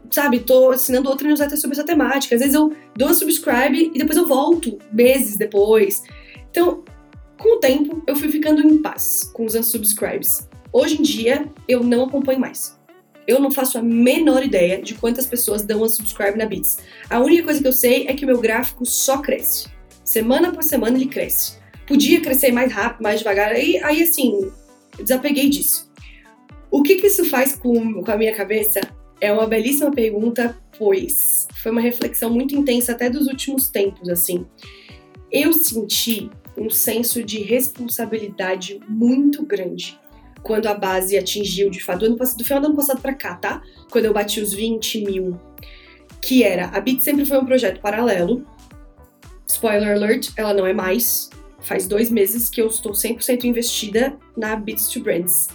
sabe? 0.10 0.40
Tô 0.40 0.72
assinando 0.72 1.10
outra 1.10 1.28
newsletter 1.28 1.60
sobre 1.60 1.76
essa 1.76 1.86
temática. 1.86 2.36
Às 2.36 2.42
vezes 2.42 2.56
eu 2.56 2.74
dou 2.96 3.10
unsubscribe 3.10 3.92
e 3.94 3.98
depois 3.98 4.18
eu 4.18 4.26
volto, 4.26 4.78
meses 4.92 5.38
depois. 5.38 6.04
Então, 6.50 6.84
com 7.38 7.58
o 7.58 7.60
tempo, 7.60 8.04
eu 8.06 8.16
fui 8.16 8.30
ficando 8.30 8.62
em 8.62 8.82
paz 8.82 9.30
com 9.34 9.46
os 9.46 9.56
unsubscribes. 9.56 10.50
Hoje 10.74 11.00
em 11.00 11.02
dia, 11.02 11.50
eu 11.68 11.84
não 11.84 12.04
acompanho 12.06 12.40
mais. 12.40 12.78
Eu 13.26 13.40
não 13.40 13.52
faço 13.52 13.78
a 13.78 13.82
menor 13.82 14.44
ideia 14.44 14.82
de 14.82 14.96
quantas 14.96 15.28
pessoas 15.28 15.62
dão 15.62 15.84
unsubscribe 15.84 16.38
na 16.38 16.46
Beats. 16.46 16.80
A 17.10 17.20
única 17.20 17.44
coisa 17.44 17.62
que 17.62 17.68
eu 17.68 17.74
sei 17.74 18.08
é 18.08 18.14
que 18.14 18.24
o 18.24 18.28
meu 18.28 18.40
gráfico 18.40 18.86
só 18.86 19.20
cresce. 19.20 19.68
Semana 20.10 20.52
por 20.52 20.64
semana 20.64 20.98
ele 20.98 21.06
cresce. 21.06 21.60
Podia 21.86 22.20
crescer 22.20 22.52
mais 22.52 22.74
rápido, 22.74 23.04
mais 23.04 23.20
devagar, 23.20 23.52
aí, 23.52 23.78
aí 23.84 24.02
assim, 24.02 24.52
desapeguei 24.98 25.48
disso. 25.52 25.88
O 26.72 26.82
que, 26.82 26.96
que 26.96 27.06
isso 27.06 27.26
faz 27.26 27.56
com, 27.56 28.02
com 28.02 28.12
a 28.12 28.18
minha 28.18 28.34
cabeça? 28.36 28.82
É 29.22 29.32
uma 29.32 29.46
belíssima 29.46 29.92
pergunta, 29.92 30.58
pois 30.80 31.48
foi 31.62 31.72
uma 31.72 31.80
reflexão 31.80 32.32
muito 32.32 32.56
intensa 32.56 32.94
até 32.94 33.08
dos 33.08 33.28
últimos 33.28 33.70
tempos, 33.70 34.10
assim. 34.10 34.48
Eu 35.32 35.54
senti 35.54 36.32
um 36.58 36.72
senso 36.72 37.24
de 37.24 37.44
responsabilidade 37.44 38.80
muito 38.90 39.46
grande 39.46 40.00
quando 40.42 40.66
a 40.66 40.74
base 40.74 41.20
atingiu, 41.20 41.70
de 41.70 41.84
fato, 41.84 42.00
do, 42.00 42.06
ano 42.08 42.18
passado, 42.18 42.38
do 42.40 42.44
final 42.44 42.62
do 42.62 42.68
ano 42.70 42.76
passado 42.76 43.00
para 43.00 43.14
cá, 43.14 43.36
tá? 43.36 43.62
Quando 43.92 44.06
eu 44.06 44.14
bati 44.14 44.42
os 44.42 44.56
20 44.56 45.06
mil. 45.06 45.40
Que 46.20 46.42
era, 46.42 46.70
a 46.70 46.82
Bit 46.82 47.04
sempre 47.04 47.28
foi 47.28 47.38
um 47.38 47.46
projeto 47.46 47.80
paralelo, 47.80 48.44
Spoiler 49.60 49.98
alert, 49.98 50.30
ela 50.38 50.54
não 50.54 50.66
é 50.66 50.72
mais. 50.72 51.30
Faz 51.60 51.86
dois 51.86 52.10
meses 52.10 52.50
que 52.50 52.62
eu 52.62 52.68
estou 52.68 52.94
100% 52.94 53.44
investida 53.44 54.18
na 54.38 54.56
Beats 54.56 54.88
to 54.88 55.02
Brands. 55.02 55.50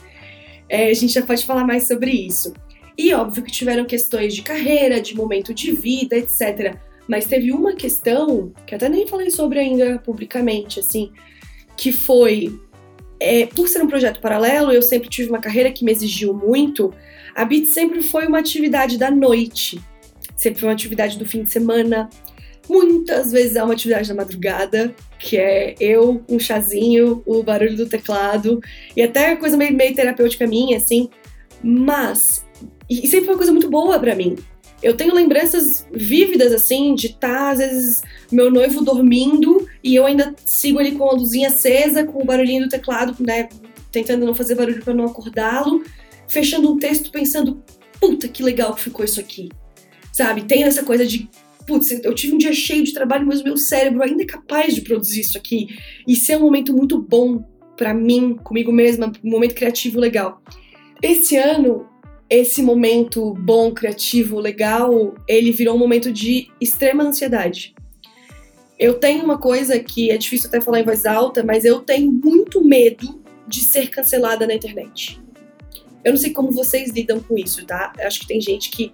É, 0.68 0.90
a 0.90 0.94
gente 0.94 1.14
já 1.14 1.23
pode 1.23 1.46
falar 1.46 1.64
mais 1.64 1.88
sobre 1.88 2.11
isso. 2.11 2.52
E 2.99 3.14
óbvio 3.14 3.42
que 3.42 3.50
tiveram 3.50 3.87
questões 3.87 4.34
de 4.34 4.42
carreira, 4.42 5.00
de 5.00 5.16
momento 5.16 5.54
de 5.54 5.73
vida, 5.73 6.18
etc. 6.18 6.76
Mas 7.08 7.25
teve 7.25 7.50
uma 7.50 7.73
questão, 7.73 8.52
que 8.66 8.75
até 8.75 8.90
nem 8.90 9.06
falei 9.06 9.30
sobre 9.30 9.58
ainda 9.58 9.99
publicamente, 10.00 10.80
assim, 10.80 11.11
que 11.75 11.90
foi. 11.90 12.61
É, 13.18 13.46
por 13.46 13.68
ser 13.68 13.82
um 13.82 13.88
projeto 13.88 14.20
paralelo, 14.20 14.70
eu 14.70 14.82
sempre 14.82 15.08
tive 15.08 15.30
uma 15.30 15.40
carreira 15.40 15.73
que 15.73 15.82
me 15.82 15.90
exigiu 15.90 16.34
muito. 16.34 16.92
A 17.34 17.42
Beat 17.42 17.68
sempre 17.68 18.02
foi 18.02 18.26
uma 18.26 18.38
atividade 18.38 18.99
da 18.99 19.11
noite, 19.11 19.80
sempre 20.37 20.61
foi 20.61 20.68
uma 20.68 20.75
atividade 20.75 21.18
do 21.18 21.25
fim 21.25 21.42
de 21.42 21.50
semana. 21.50 22.11
Muitas 22.68 23.30
vezes 23.30 23.56
é 23.56 23.62
uma 23.62 23.75
atividade 23.75 24.09
da 24.09 24.14
madrugada, 24.14 24.94
que 25.18 25.37
é 25.37 25.75
eu, 25.78 26.23
um 26.28 26.38
chazinho, 26.38 27.23
o 27.26 27.42
barulho 27.42 27.76
do 27.76 27.87
teclado, 27.87 28.61
e 28.97 29.02
até 29.02 29.37
coisa 29.37 29.56
meio, 29.56 29.75
meio 29.75 29.94
terapêutica 29.94 30.47
minha, 30.47 30.76
assim. 30.76 31.11
Mas, 31.62 32.44
e 32.88 33.06
sempre 33.06 33.26
foi 33.26 33.35
uma 33.35 33.38
coisa 33.38 33.52
muito 33.52 33.68
boa 33.68 33.99
para 33.99 34.14
mim. 34.14 34.37
Eu 34.83 34.94
tenho 34.94 35.14
lembranças 35.14 35.87
vívidas, 35.92 36.52
assim, 36.52 36.94
de 36.94 37.06
estar, 37.06 37.28
tá, 37.28 37.50
às 37.50 37.59
vezes, 37.59 38.02
meu 38.30 38.50
noivo 38.50 38.85
dormindo 38.85 39.66
e 39.83 39.94
eu 39.94 40.04
ainda 40.04 40.35
sigo 40.44 40.78
ali 40.78 40.92
com 40.92 41.09
a 41.09 41.14
luzinha 41.14 41.49
acesa, 41.49 42.04
com 42.04 42.23
o 42.23 42.25
barulhinho 42.25 42.64
do 42.64 42.68
teclado, 42.68 43.16
né? 43.21 43.49
Tentando 43.90 44.26
não 44.26 44.35
fazer 44.35 44.54
barulho 44.54 44.85
para 44.85 44.92
não 44.92 45.06
acordá-lo, 45.06 45.83
fechando 46.28 46.71
um 46.71 46.78
texto 46.78 47.11
pensando, 47.11 47.62
puta 47.99 48.28
que 48.28 48.42
legal 48.42 48.75
que 48.75 48.83
ficou 48.83 49.04
isso 49.04 49.21
aqui. 49.21 49.49
Sabe? 50.12 50.42
Tem 50.42 50.64
essa 50.64 50.83
coisa 50.83 51.06
de 51.06 51.30
putz, 51.66 51.90
eu 51.90 52.14
tive 52.14 52.35
um 52.35 52.38
dia 52.38 52.52
cheio 52.52 52.85
de 52.85 52.92
trabalho, 52.92 53.26
mas 53.26 53.40
o 53.40 53.44
meu 53.44 53.56
cérebro 53.56 54.02
ainda 54.02 54.23
é 54.23 54.26
capaz 54.26 54.75
de 54.75 54.83
produzir 54.83 55.21
isso 55.21 55.38
aqui. 55.38 55.68
Isso 56.06 56.30
é 56.33 56.37
um 56.37 56.40
momento 56.40 56.73
muito 56.73 57.00
bom 57.00 57.44
para 57.76 57.92
mim, 57.92 58.37
comigo 58.37 58.73
mesma, 58.73 59.12
um 59.23 59.30
momento 59.30 59.54
criativo 59.54 59.99
legal. 59.99 60.40
Esse 61.02 61.37
ano, 61.37 61.87
esse 62.30 62.62
momento 62.62 63.35
bom, 63.35 63.73
criativo, 63.73 64.38
legal, 64.38 65.14
ele 65.28 65.50
virou 65.52 65.75
um 65.75 65.78
momento 65.78 66.12
de 66.12 66.49
extrema 66.61 67.04
ansiedade. 67.04 67.75
Eu 68.78 68.94
tenho 68.94 69.25
uma 69.25 69.38
coisa 69.38 69.78
que 69.78 70.11
é 70.11 70.16
difícil 70.16 70.49
até 70.49 70.61
falar 70.61 70.80
em 70.80 70.85
voz 70.85 71.06
alta, 71.06 71.44
mas 71.44 71.64
eu 71.64 71.80
tenho 71.80 72.11
muito 72.11 72.64
medo 72.64 73.23
de 73.47 73.61
ser 73.61 73.88
cancelada 73.88 74.47
na 74.47 74.54
internet. 74.54 75.21
Eu 76.04 76.12
não 76.12 76.18
sei 76.18 76.33
como 76.33 76.50
vocês 76.50 76.90
lidam 76.90 77.21
com 77.21 77.38
isso, 77.38 77.64
tá? 77.66 77.92
Eu 77.99 78.06
acho 78.06 78.21
que 78.21 78.26
tem 78.26 78.40
gente 78.40 78.71
que 78.71 78.92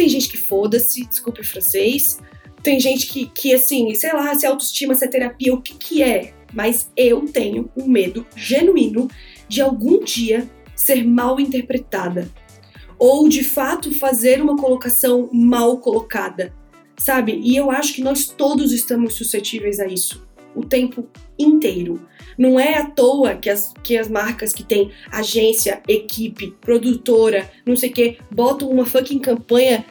tem 0.00 0.08
gente 0.08 0.30
que 0.30 0.38
foda-se, 0.38 1.06
desculpe 1.06 1.42
o 1.42 1.44
francês. 1.44 2.18
Tem 2.62 2.80
gente 2.80 3.06
que, 3.06 3.26
que, 3.26 3.52
assim, 3.52 3.94
sei 3.94 4.10
lá, 4.14 4.34
se 4.34 4.46
autoestima, 4.46 4.94
se 4.94 5.04
é 5.04 5.08
terapia, 5.08 5.52
o 5.52 5.60
que 5.60 5.74
que 5.74 6.02
é. 6.02 6.32
Mas 6.54 6.90
eu 6.96 7.26
tenho 7.26 7.70
um 7.76 7.86
medo 7.86 8.26
genuíno 8.34 9.08
de 9.46 9.60
algum 9.60 10.02
dia 10.02 10.48
ser 10.74 11.06
mal 11.06 11.38
interpretada. 11.38 12.30
Ou 12.98 13.28
de 13.28 13.44
fato 13.44 13.94
fazer 13.94 14.40
uma 14.40 14.56
colocação 14.56 15.28
mal 15.34 15.76
colocada, 15.76 16.54
sabe? 16.98 17.38
E 17.42 17.54
eu 17.54 17.70
acho 17.70 17.92
que 17.92 18.02
nós 18.02 18.24
todos 18.24 18.72
estamos 18.72 19.12
suscetíveis 19.12 19.78
a 19.80 19.86
isso 19.86 20.26
o 20.54 20.64
tempo 20.64 21.06
inteiro. 21.38 22.00
Não 22.40 22.58
é 22.58 22.78
à 22.78 22.86
toa 22.86 23.34
que 23.34 23.50
as, 23.50 23.74
que 23.84 23.98
as 23.98 24.08
marcas 24.08 24.54
que 24.54 24.64
têm 24.64 24.90
agência, 25.12 25.82
equipe, 25.86 26.56
produtora, 26.58 27.50
não 27.66 27.76
sei 27.76 27.90
o 27.90 27.92
que, 27.92 28.16
botam 28.30 28.70
uma 28.70 28.86
fucking 28.86 29.18
campanha 29.18 29.84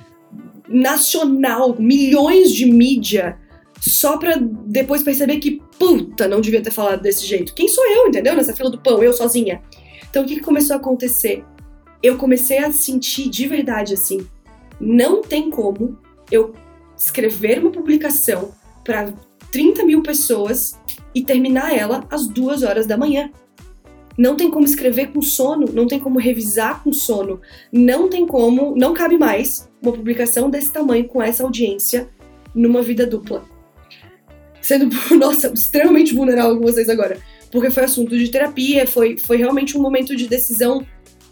nacional, 0.68 1.75
milhões 1.79 2.51
de 2.51 2.65
mídia, 2.65 3.38
só 3.79 4.18
pra 4.18 4.36
depois 4.65 5.03
perceber 5.03 5.38
que, 5.38 5.62
puta, 5.77 6.27
não 6.27 6.41
devia 6.41 6.60
ter 6.60 6.72
falado 6.72 7.03
desse 7.03 7.24
jeito. 7.24 7.53
Quem 7.53 7.68
sou 7.68 7.86
eu, 7.86 8.08
entendeu? 8.08 8.36
Nessa 8.36 8.56
fila 8.56 8.72
do 8.72 8.82
pão, 8.82 9.03
eu 9.03 9.13
sozinha. 9.13 9.62
Então 10.10 10.24
o 10.24 10.25
que, 10.25 10.38
que 10.38 10.41
começou 10.41 10.74
a 10.75 10.79
acontecer? 10.79 11.46
Eu 12.01 12.18
comecei 12.18 12.58
a 12.58 12.72
sentir 12.72 13.29
de 13.29 13.48
verdade 13.48 13.94
assim: 13.94 14.27
não 14.82 15.22
tem 15.22 15.51
como 15.51 16.00
eu 16.32 16.56
escrever 16.98 17.60
uma 17.60 17.72
publicação 17.72 18.56
para 18.84 19.13
30 19.51 19.86
mil 19.86 20.01
pessoas 20.01 20.79
e 21.13 21.24
terminar 21.24 21.75
ela 21.75 22.06
às 22.10 22.28
duas 22.28 22.63
horas 22.63 22.86
da 22.86 22.98
manhã. 22.98 23.32
Não 24.18 24.36
tem 24.36 24.51
como 24.51 24.66
escrever 24.66 25.13
com 25.13 25.22
sono, 25.22 25.68
não 25.72 25.88
tem 25.88 26.00
como 26.00 26.20
revisar 26.20 26.84
com 26.84 26.92
sono, 26.92 27.39
não 27.72 28.10
tem 28.10 28.28
como, 28.28 28.75
não 28.75 28.94
cabe 28.94 29.18
mais 29.18 29.70
uma 29.82 29.94
publicação 29.94 30.50
desse 30.50 30.74
tamanho 30.74 31.08
com 31.08 31.22
essa 31.22 31.44
audiência 31.44 32.10
numa 32.54 32.82
vida 32.82 33.08
dupla. 33.08 33.46
Sendo, 34.62 34.89
nossa, 35.18 35.54
extremamente 35.54 36.13
vulnerável 36.13 36.58
com 36.58 36.63
vocês 36.63 36.89
agora, 36.89 37.18
porque 37.50 37.70
foi 37.70 37.84
assunto 37.84 38.18
de 38.18 38.30
terapia, 38.30 38.86
foi, 38.86 39.18
foi 39.18 39.38
realmente 39.38 39.78
um 39.78 39.82
momento 39.82 40.16
de 40.16 40.28
decisão 40.28 40.86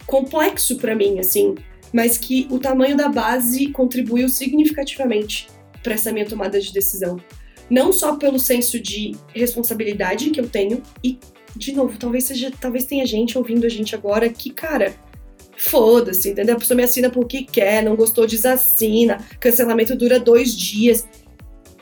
complexo 0.05 0.77
para 0.77 0.96
mim, 0.96 1.19
assim, 1.19 1.55
mas 1.91 2.17
que 2.17 2.48
o 2.50 2.57
tamanho 2.57 2.96
da 2.96 3.10
base 3.10 3.67
contribuiu 3.67 4.29
significativamente 4.29 5.48
para 5.84 5.93
essa 5.93 6.12
minha 6.12 6.25
tomada 6.25 6.60
de 6.60 6.72
decisão. 6.72 7.19
Não 7.69 7.91
só 7.91 8.15
pelo 8.15 8.39
senso 8.39 8.79
de 8.79 9.15
responsabilidade 9.33 10.29
que 10.29 10.39
eu 10.39 10.47
tenho, 10.47 10.81
e, 11.03 11.19
de 11.55 11.74
novo, 11.74 11.97
talvez 11.97 12.25
seja, 12.25 12.51
talvez 12.59 12.86
tenha 12.86 13.05
gente 13.05 13.38
ouvindo 13.38 13.65
a 13.65 13.69
gente 13.69 13.95
agora 13.95 14.29
que, 14.29 14.51
cara, 14.51 14.95
foda-se, 15.57 16.29
entendeu? 16.29 16.55
A 16.55 16.59
pessoa 16.59 16.77
me 16.77 16.83
assina 16.83 17.09
porque 17.09 17.43
quer, 17.43 17.83
não 17.83 17.95
gostou, 17.95 18.27
desassina, 18.27 19.17
cancelamento 19.39 19.95
dura 19.95 20.19
dois 20.19 20.55
dias. 20.55 21.07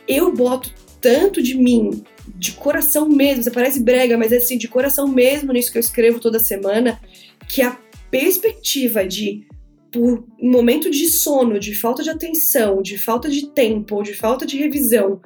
Eu 0.07 0.33
boto 0.33 0.73
tanto 1.01 1.41
de 1.41 1.55
mim, 1.55 2.03
de 2.35 2.53
coração 2.53 3.07
mesmo, 3.07 3.43
você 3.43 3.51
parece 3.51 3.79
brega, 3.79 4.17
mas 4.17 4.31
é 4.31 4.37
assim, 4.37 4.57
de 4.57 4.67
coração 4.67 5.07
mesmo 5.07 5.53
nisso 5.53 5.71
que 5.71 5.77
eu 5.77 5.81
escrevo 5.81 6.19
toda 6.19 6.39
semana, 6.39 6.99
que 7.47 7.61
a 7.61 7.77
perspectiva 8.09 9.05
de 9.05 9.45
por 9.91 10.25
momento 10.41 10.89
de 10.89 11.07
sono, 11.07 11.57
de 11.57 11.73
falta 11.73 12.03
de 12.03 12.09
atenção, 12.09 12.81
de 12.81 12.97
falta 12.97 13.29
de 13.29 13.47
tempo, 13.47 14.03
de 14.03 14.13
falta 14.13 14.45
de 14.45 14.57
revisão, 14.57 15.21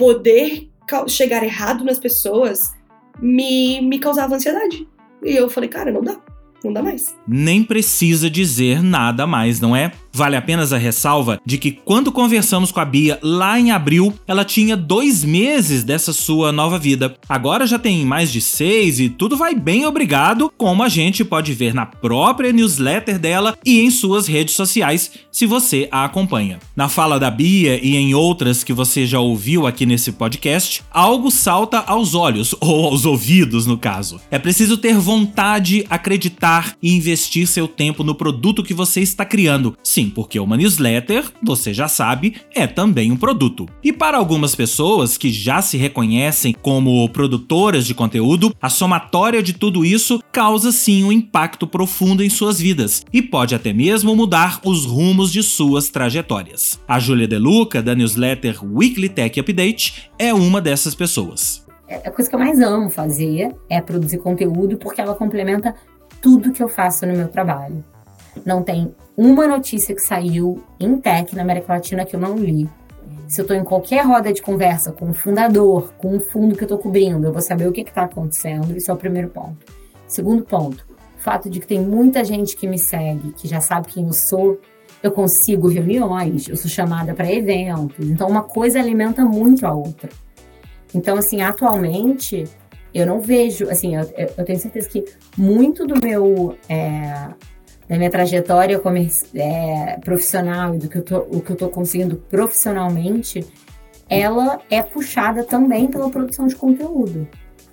poder 0.00 0.66
chegar 1.06 1.44
errado 1.44 1.84
nas 1.84 1.98
pessoas 1.98 2.72
me, 3.20 3.82
me 3.82 3.98
causava 3.98 4.34
ansiedade. 4.34 4.88
E 5.22 5.36
eu 5.36 5.50
falei, 5.50 5.68
cara, 5.68 5.92
não 5.92 6.00
dá. 6.00 6.18
Não 6.64 6.72
dá 6.72 6.82
mais. 6.82 7.14
Nem 7.28 7.62
precisa 7.62 8.30
dizer 8.30 8.82
nada 8.82 9.26
mais, 9.26 9.60
não 9.60 9.76
é? 9.76 9.92
Vale 10.12 10.36
apenas 10.36 10.72
a 10.72 10.78
ressalva 10.78 11.40
de 11.44 11.56
que 11.56 11.72
quando 11.72 12.12
conversamos 12.12 12.72
com 12.72 12.80
a 12.80 12.84
Bia 12.84 13.18
lá 13.22 13.58
em 13.58 13.70
abril, 13.70 14.12
ela 14.26 14.44
tinha 14.44 14.76
dois 14.76 15.24
meses 15.24 15.84
dessa 15.84 16.12
sua 16.12 16.50
nova 16.52 16.78
vida. 16.78 17.14
Agora 17.28 17.66
já 17.66 17.78
tem 17.78 18.04
mais 18.04 18.32
de 18.32 18.40
seis 18.40 18.98
e 18.98 19.08
tudo 19.08 19.36
vai 19.36 19.54
bem 19.54 19.86
obrigado, 19.86 20.52
como 20.56 20.82
a 20.82 20.88
gente 20.88 21.24
pode 21.24 21.52
ver 21.52 21.72
na 21.72 21.86
própria 21.86 22.52
newsletter 22.52 23.18
dela 23.18 23.56
e 23.64 23.80
em 23.80 23.90
suas 23.90 24.26
redes 24.26 24.54
sociais, 24.54 25.12
se 25.30 25.46
você 25.46 25.88
a 25.90 26.04
acompanha. 26.04 26.58
Na 26.74 26.88
fala 26.88 27.18
da 27.18 27.30
Bia 27.30 27.78
e 27.82 27.96
em 27.96 28.14
outras 28.14 28.64
que 28.64 28.72
você 28.72 29.06
já 29.06 29.20
ouviu 29.20 29.66
aqui 29.66 29.86
nesse 29.86 30.12
podcast, 30.12 30.82
algo 30.90 31.30
salta 31.30 31.78
aos 31.86 32.14
olhos, 32.14 32.54
ou 32.60 32.86
aos 32.86 33.04
ouvidos 33.04 33.66
no 33.66 33.78
caso. 33.78 34.20
É 34.30 34.38
preciso 34.38 34.76
ter 34.76 34.98
vontade, 34.98 35.86
acreditar 35.88 36.74
e 36.82 36.94
investir 36.94 37.46
seu 37.46 37.68
tempo 37.68 38.02
no 38.02 38.14
produto 38.14 38.62
que 38.62 38.74
você 38.74 39.00
está 39.00 39.24
criando. 39.24 39.76
Sim, 40.00 40.08
porque 40.08 40.40
uma 40.40 40.56
newsletter, 40.56 41.30
você 41.42 41.74
já 41.74 41.86
sabe, 41.86 42.40
é 42.54 42.66
também 42.66 43.12
um 43.12 43.18
produto. 43.18 43.66
E 43.84 43.92
para 43.92 44.16
algumas 44.16 44.54
pessoas 44.54 45.18
que 45.18 45.30
já 45.30 45.60
se 45.60 45.76
reconhecem 45.76 46.54
como 46.54 47.06
produtoras 47.10 47.86
de 47.86 47.92
conteúdo, 47.92 48.56
a 48.62 48.70
somatória 48.70 49.42
de 49.42 49.52
tudo 49.52 49.84
isso 49.84 50.18
causa 50.32 50.72
sim 50.72 51.04
um 51.04 51.12
impacto 51.12 51.66
profundo 51.66 52.24
em 52.24 52.30
suas 52.30 52.58
vidas 52.58 53.04
e 53.12 53.20
pode 53.20 53.54
até 53.54 53.74
mesmo 53.74 54.16
mudar 54.16 54.62
os 54.64 54.86
rumos 54.86 55.30
de 55.30 55.42
suas 55.42 55.90
trajetórias. 55.90 56.80
A 56.88 56.98
Júlia 56.98 57.28
Deluca, 57.28 57.82
da 57.82 57.94
newsletter 57.94 58.58
Weekly 58.64 59.10
Tech 59.10 59.38
Update, 59.38 60.10
é 60.18 60.32
uma 60.32 60.62
dessas 60.62 60.94
pessoas. 60.94 61.66
É, 61.86 62.08
a 62.08 62.10
coisa 62.10 62.30
que 62.30 62.34
eu 62.34 62.40
mais 62.40 62.58
amo 62.58 62.88
fazer 62.88 63.54
é 63.68 63.82
produzir 63.82 64.16
conteúdo 64.16 64.78
porque 64.78 64.98
ela 64.98 65.14
complementa 65.14 65.74
tudo 66.22 66.52
que 66.52 66.62
eu 66.62 66.70
faço 66.70 67.04
no 67.04 67.12
meu 67.12 67.28
trabalho. 67.28 67.84
Não 68.44 68.62
tem 68.62 68.94
uma 69.16 69.46
notícia 69.46 69.94
que 69.94 70.00
saiu 70.00 70.62
em 70.78 70.98
tech 70.98 71.34
na 71.34 71.42
América 71.42 71.74
Latina 71.74 72.04
que 72.04 72.16
eu 72.16 72.20
não 72.20 72.36
li. 72.36 72.68
Se 73.28 73.40
eu 73.40 73.44
estou 73.44 73.56
em 73.56 73.62
qualquer 73.62 74.04
roda 74.04 74.32
de 74.32 74.42
conversa 74.42 74.92
com 74.92 75.06
um 75.06 75.14
fundador, 75.14 75.92
com 75.98 76.16
um 76.16 76.20
fundo 76.20 76.56
que 76.56 76.62
eu 76.62 76.66
estou 76.66 76.78
cobrindo, 76.78 77.26
eu 77.26 77.32
vou 77.32 77.42
saber 77.42 77.68
o 77.68 77.72
que 77.72 77.82
está 77.82 78.02
acontecendo. 78.02 78.76
Isso 78.76 78.90
é 78.90 78.94
o 78.94 78.96
primeiro 78.96 79.28
ponto. 79.28 79.58
Segundo 80.06 80.42
ponto, 80.42 80.84
o 81.16 81.22
fato 81.22 81.48
de 81.48 81.60
que 81.60 81.66
tem 81.66 81.80
muita 81.80 82.24
gente 82.24 82.56
que 82.56 82.66
me 82.66 82.78
segue, 82.78 83.32
que 83.32 83.46
já 83.46 83.60
sabe 83.60 83.86
quem 83.86 84.06
eu 84.06 84.12
sou, 84.12 84.58
eu 85.02 85.12
consigo 85.12 85.68
reuniões, 85.68 86.48
eu 86.48 86.56
sou 86.56 86.68
chamada 86.68 87.14
para 87.14 87.32
eventos. 87.32 88.08
Então, 88.10 88.28
uma 88.28 88.42
coisa 88.42 88.80
alimenta 88.80 89.24
muito 89.24 89.64
a 89.66 89.72
outra. 89.72 90.08
Então, 90.94 91.16
assim, 91.16 91.40
atualmente, 91.40 92.44
eu 92.92 93.06
não 93.06 93.20
vejo, 93.20 93.68
assim, 93.70 93.96
eu, 93.96 94.02
eu 94.36 94.44
tenho 94.44 94.58
certeza 94.58 94.88
que 94.88 95.04
muito 95.36 95.86
do 95.86 95.94
meu 96.04 96.56
é, 96.68 97.28
da 97.90 97.98
minha 97.98 98.08
trajetória 98.08 98.80
é, 99.34 99.98
profissional 100.04 100.76
e 100.76 100.78
do 100.78 100.88
que 100.88 100.98
eu 100.98 101.02
tô, 101.02 101.18
o 101.22 101.40
que 101.40 101.50
eu 101.50 101.56
tô 101.56 101.68
conseguindo 101.68 102.14
profissionalmente, 102.30 103.44
ela 104.08 104.60
é 104.70 104.80
puxada 104.80 105.42
também 105.42 105.88
pela 105.88 106.08
produção 106.08 106.46
de 106.46 106.54
conteúdo. 106.54 107.26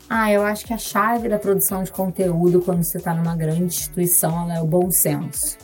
Ah, 0.10 0.32
eu 0.32 0.42
acho 0.42 0.66
que 0.66 0.74
a 0.74 0.78
chave 0.78 1.30
da 1.30 1.38
produção 1.38 1.84
de 1.84 1.92
conteúdo 1.92 2.62
quando 2.62 2.84
você 2.84 2.98
está 2.98 3.14
numa 3.14 3.36
grande 3.36 3.66
instituição 3.66 4.52
é 4.52 4.60
o 4.60 4.66
bom 4.66 4.90
senso. 4.90 5.56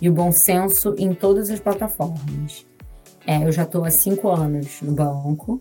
e 0.00 0.08
o 0.08 0.12
bom 0.12 0.30
senso 0.30 0.94
em 0.96 1.12
todas 1.12 1.50
as 1.50 1.58
plataformas. 1.58 2.64
É, 3.26 3.42
eu 3.42 3.50
já 3.50 3.64
estou 3.64 3.84
há 3.84 3.90
cinco 3.90 4.28
anos 4.28 4.80
no 4.80 4.92
banco. 4.92 5.60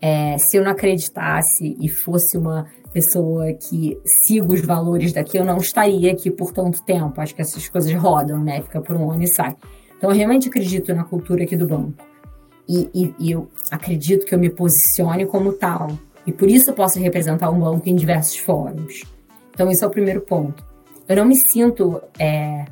É, 0.00 0.38
se 0.38 0.56
eu 0.56 0.64
não 0.64 0.70
acreditasse 0.70 1.76
e 1.78 1.90
fosse 1.90 2.38
uma 2.38 2.66
pessoa 2.96 3.52
que 3.52 4.00
siga 4.24 4.54
os 4.54 4.62
valores 4.62 5.12
daqui, 5.12 5.36
eu 5.36 5.44
não 5.44 5.58
estaria 5.58 6.10
aqui 6.10 6.30
por 6.30 6.50
tanto 6.50 6.82
tempo. 6.82 7.20
Acho 7.20 7.34
que 7.34 7.42
essas 7.42 7.68
coisas 7.68 7.92
rodam, 7.92 8.42
né? 8.42 8.62
Fica 8.62 8.80
por 8.80 8.96
um 8.96 9.10
ano 9.10 9.22
e 9.22 9.26
sai. 9.26 9.54
Então, 9.98 10.08
eu 10.08 10.16
realmente 10.16 10.48
acredito 10.48 10.94
na 10.94 11.04
cultura 11.04 11.44
aqui 11.44 11.54
do 11.54 11.66
banco. 11.66 12.02
E, 12.66 12.88
e, 12.94 13.14
e 13.18 13.30
eu 13.32 13.50
acredito 13.70 14.24
que 14.24 14.34
eu 14.34 14.38
me 14.38 14.48
posicione 14.48 15.26
como 15.26 15.52
tal. 15.52 15.90
E 16.26 16.32
por 16.32 16.48
isso 16.48 16.70
eu 16.70 16.74
posso 16.74 16.98
representar 16.98 17.50
um 17.50 17.60
banco 17.60 17.86
em 17.86 17.94
diversos 17.94 18.38
fóruns. 18.38 19.02
Então, 19.50 19.70
esse 19.70 19.84
é 19.84 19.86
o 19.86 19.90
primeiro 19.90 20.22
ponto. 20.22 20.64
Eu 21.06 21.16
não 21.16 21.26
me 21.26 21.36
sinto 21.36 22.00
é, 22.18 22.64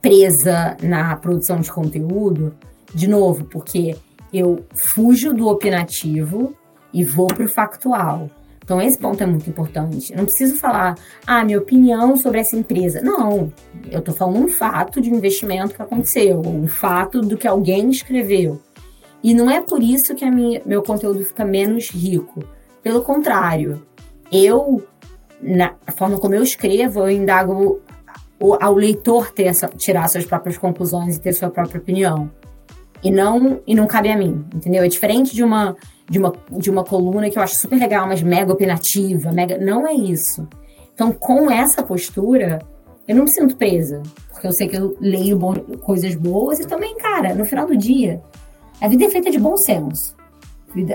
presa 0.00 0.78
na 0.82 1.14
produção 1.16 1.60
de 1.60 1.70
conteúdo, 1.70 2.54
de 2.94 3.06
novo, 3.06 3.44
porque 3.44 3.98
eu 4.32 4.64
fujo 4.74 5.34
do 5.34 5.46
opinativo 5.46 6.56
e 6.90 7.04
vou 7.04 7.26
para 7.26 7.44
o 7.44 7.48
factual. 7.48 8.30
Então, 8.62 8.80
esse 8.80 8.96
ponto 8.96 9.22
é 9.22 9.26
muito 9.26 9.48
importante. 9.50 10.12
Eu 10.12 10.18
não 10.18 10.24
preciso 10.24 10.56
falar, 10.56 10.96
ah, 11.26 11.44
minha 11.44 11.58
opinião 11.58 12.16
sobre 12.16 12.40
essa 12.40 12.56
empresa. 12.56 13.00
Não, 13.02 13.52
eu 13.90 13.98
estou 13.98 14.14
falando 14.14 14.38
um 14.38 14.48
fato 14.48 15.00
de 15.00 15.10
investimento 15.10 15.74
que 15.74 15.82
aconteceu, 15.82 16.40
um 16.40 16.68
fato 16.68 17.20
do 17.20 17.36
que 17.36 17.48
alguém 17.48 17.90
escreveu. 17.90 18.60
E 19.22 19.34
não 19.34 19.50
é 19.50 19.60
por 19.60 19.82
isso 19.82 20.14
que 20.14 20.24
a 20.24 20.30
minha, 20.30 20.62
meu 20.64 20.82
conteúdo 20.82 21.24
fica 21.24 21.44
menos 21.44 21.90
rico. 21.90 22.44
Pelo 22.82 23.02
contrário, 23.02 23.82
eu, 24.30 24.82
na 25.40 25.74
forma 25.96 26.18
como 26.18 26.34
eu 26.34 26.42
escrevo, 26.42 27.00
eu 27.00 27.10
indago 27.10 27.80
ao 28.60 28.74
leitor 28.74 29.30
ter 29.30 29.44
essa, 29.44 29.68
tirar 29.68 30.08
suas 30.08 30.24
próprias 30.24 30.58
conclusões 30.58 31.16
e 31.16 31.20
ter 31.20 31.32
sua 31.32 31.50
própria 31.50 31.80
opinião. 31.80 32.30
E 33.02 33.10
não, 33.10 33.60
e 33.66 33.74
não 33.74 33.86
cabe 33.86 34.10
a 34.10 34.16
mim, 34.16 34.44
entendeu? 34.54 34.82
É 34.82 34.88
diferente 34.88 35.34
de 35.34 35.42
uma, 35.42 35.76
de 36.08 36.18
uma, 36.18 36.32
de 36.50 36.70
uma 36.70 36.84
coluna 36.84 37.30
que 37.30 37.38
eu 37.38 37.42
acho 37.42 37.56
super 37.56 37.78
legal, 37.78 38.06
mas 38.06 38.22
mega 38.22 38.52
opinativa, 38.52 39.32
mega. 39.32 39.58
Não 39.58 39.86
é 39.86 39.92
isso. 39.92 40.46
Então, 40.94 41.12
com 41.12 41.50
essa 41.50 41.82
postura, 41.82 42.60
eu 43.06 43.16
não 43.16 43.24
me 43.24 43.30
sinto 43.30 43.56
presa. 43.56 44.02
Porque 44.30 44.46
eu 44.46 44.52
sei 44.52 44.68
que 44.68 44.76
eu 44.76 44.96
leio 45.00 45.38
coisas 45.82 46.14
boas 46.14 46.60
e 46.60 46.66
também, 46.66 46.96
cara, 46.96 47.34
no 47.34 47.44
final 47.44 47.66
do 47.66 47.76
dia, 47.76 48.22
a 48.80 48.88
vida 48.88 49.04
é 49.04 49.10
feita 49.10 49.30
de 49.30 49.38
bom 49.38 49.56
senso. 49.56 50.14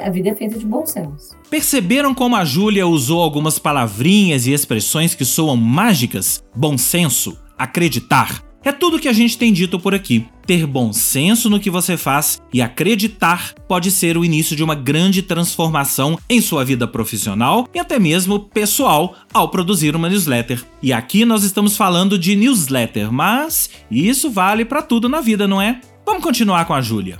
A 0.04 0.10
vida 0.10 0.30
é 0.30 0.36
feita 0.36 0.58
de 0.58 0.66
bom 0.66 0.86
senso. 0.86 1.38
Perceberam 1.50 2.14
como 2.14 2.36
a 2.36 2.44
Júlia 2.44 2.88
usou 2.88 3.22
algumas 3.22 3.60
palavrinhas 3.60 4.48
e 4.48 4.52
expressões 4.52 5.14
que 5.14 5.24
soam 5.24 5.56
mágicas? 5.56 6.44
Bom 6.56 6.78
senso, 6.78 7.38
acreditar. 7.58 8.47
É 8.68 8.74
tudo 8.74 9.00
que 9.00 9.08
a 9.08 9.14
gente 9.14 9.38
tem 9.38 9.54
dito 9.54 9.80
por 9.80 9.96
aqui. 9.96 10.28
Ter 10.46 10.68
bom 10.68 10.92
senso 10.92 11.50
no 11.50 11.58
que 11.58 11.70
você 11.70 11.96
faz 11.96 12.42
e 12.54 12.62
acreditar 12.62 13.54
pode 13.66 13.90
ser 13.90 14.18
o 14.18 14.26
início 14.26 14.58
de 14.58 14.62
uma 14.62 14.76
grande 14.76 15.22
transformação 15.22 16.20
em 16.30 16.42
sua 16.42 16.66
vida 16.66 16.86
profissional 16.86 17.66
e 17.74 17.80
até 17.80 17.98
mesmo 17.98 18.42
pessoal 18.42 19.16
ao 19.34 19.50
produzir 19.50 19.96
uma 19.96 20.10
newsletter. 20.10 20.66
E 20.84 20.92
aqui 20.92 21.24
nós 21.24 21.46
estamos 21.46 21.78
falando 21.78 22.20
de 22.20 22.36
newsletter, 22.36 23.10
mas 23.10 23.70
isso 23.90 24.30
vale 24.30 24.66
para 24.66 24.82
tudo 24.82 25.08
na 25.08 25.22
vida, 25.22 25.48
não 25.48 25.62
é? 25.62 25.80
Vamos 26.06 26.22
continuar 26.22 26.66
com 26.66 26.74
a 26.74 26.82
Júlia. 26.82 27.20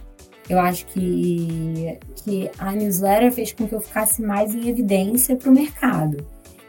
Eu 0.50 0.60
acho 0.60 0.86
que, 0.88 1.98
que 2.26 2.52
a 2.60 2.74
newsletter 2.74 3.32
fez 3.32 3.54
com 3.54 3.66
que 3.66 3.74
eu 3.74 3.80
ficasse 3.80 4.22
mais 4.22 4.54
em 4.54 4.68
evidência 4.68 5.38
para 5.38 5.50
o 5.50 5.54
mercado. 5.54 6.28